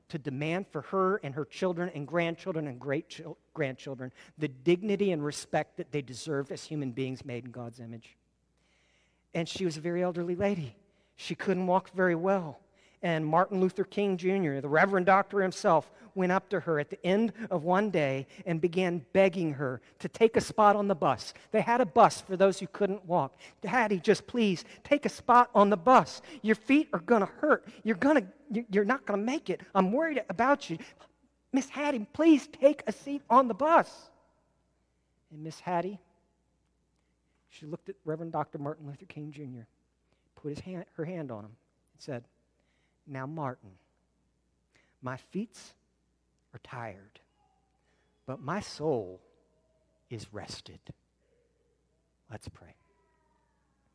to 0.07 0.19
demand 0.19 0.67
for 0.67 0.81
her 0.81 1.17
and 1.17 1.33
her 1.33 1.45
children 1.45 1.89
and 1.95 2.07
grandchildren 2.07 2.67
and 2.67 2.79
great 2.79 3.19
grandchildren 3.53 4.11
the 4.37 4.47
dignity 4.47 5.11
and 5.11 5.25
respect 5.25 5.77
that 5.77 5.91
they 5.91 6.01
deserve 6.01 6.51
as 6.51 6.63
human 6.63 6.91
beings 6.91 7.25
made 7.25 7.45
in 7.45 7.51
God's 7.51 7.79
image 7.79 8.15
and 9.35 9.47
she 9.49 9.65
was 9.65 9.77
a 9.77 9.81
very 9.81 10.01
elderly 10.01 10.35
lady. 10.35 10.75
She 11.17 11.35
couldn't 11.35 11.67
walk 11.67 11.91
very 11.91 12.15
well. 12.15 12.57
And 13.05 13.23
Martin 13.23 13.61
Luther 13.61 13.83
King 13.83 14.17
Jr., 14.17 14.61
the 14.61 14.67
Reverend 14.67 15.05
Doctor 15.05 15.39
himself, 15.39 15.91
went 16.15 16.31
up 16.31 16.49
to 16.49 16.59
her 16.61 16.79
at 16.79 16.89
the 16.89 17.05
end 17.05 17.33
of 17.51 17.63
one 17.63 17.91
day 17.91 18.25
and 18.47 18.59
began 18.59 19.05
begging 19.13 19.53
her 19.53 19.79
to 19.99 20.09
take 20.09 20.35
a 20.35 20.41
spot 20.41 20.75
on 20.75 20.87
the 20.87 20.95
bus. 20.95 21.35
They 21.51 21.61
had 21.61 21.81
a 21.81 21.85
bus 21.85 22.21
for 22.21 22.35
those 22.35 22.59
who 22.59 22.65
couldn't 22.65 23.05
walk. 23.05 23.37
Hattie, 23.63 23.99
just 23.99 24.25
please 24.25 24.65
take 24.83 25.05
a 25.05 25.09
spot 25.09 25.51
on 25.53 25.69
the 25.69 25.77
bus. 25.77 26.23
Your 26.41 26.55
feet 26.55 26.89
are 26.93 26.99
going 26.99 27.19
to 27.21 27.31
hurt. 27.41 27.67
You're, 27.83 27.95
gonna, 27.95 28.23
you're 28.71 28.83
not 28.83 29.05
going 29.05 29.19
to 29.19 29.25
make 29.25 29.51
it. 29.51 29.61
I'm 29.75 29.91
worried 29.91 30.23
about 30.27 30.67
you. 30.71 30.79
Miss 31.53 31.69
Hattie, 31.69 32.07
please 32.11 32.47
take 32.47 32.81
a 32.87 32.91
seat 32.91 33.21
on 33.29 33.47
the 33.47 33.53
bus. 33.53 34.09
And 35.31 35.43
Miss 35.43 35.59
Hattie 35.59 35.99
she 37.55 37.65
looked 37.65 37.87
at 37.87 37.95
Reverend 38.03 38.33
Dr. 38.33 38.57
Martin 38.57 38.85
Luther 38.85 39.05
King 39.05 39.31
Jr., 39.31 39.63
put 40.35 40.49
his 40.49 40.59
hand, 40.59 40.83
her 40.97 41.05
hand 41.05 41.31
on 41.31 41.45
him, 41.45 41.51
and 41.93 41.99
said, 42.01 42.25
Now, 43.07 43.25
Martin, 43.25 43.71
my 45.01 45.17
feet 45.17 45.57
are 46.53 46.59
tired, 46.63 47.19
but 48.25 48.41
my 48.41 48.59
soul 48.59 49.21
is 50.09 50.33
rested. 50.33 50.79
Let's 52.31 52.47
pray. 52.47 52.75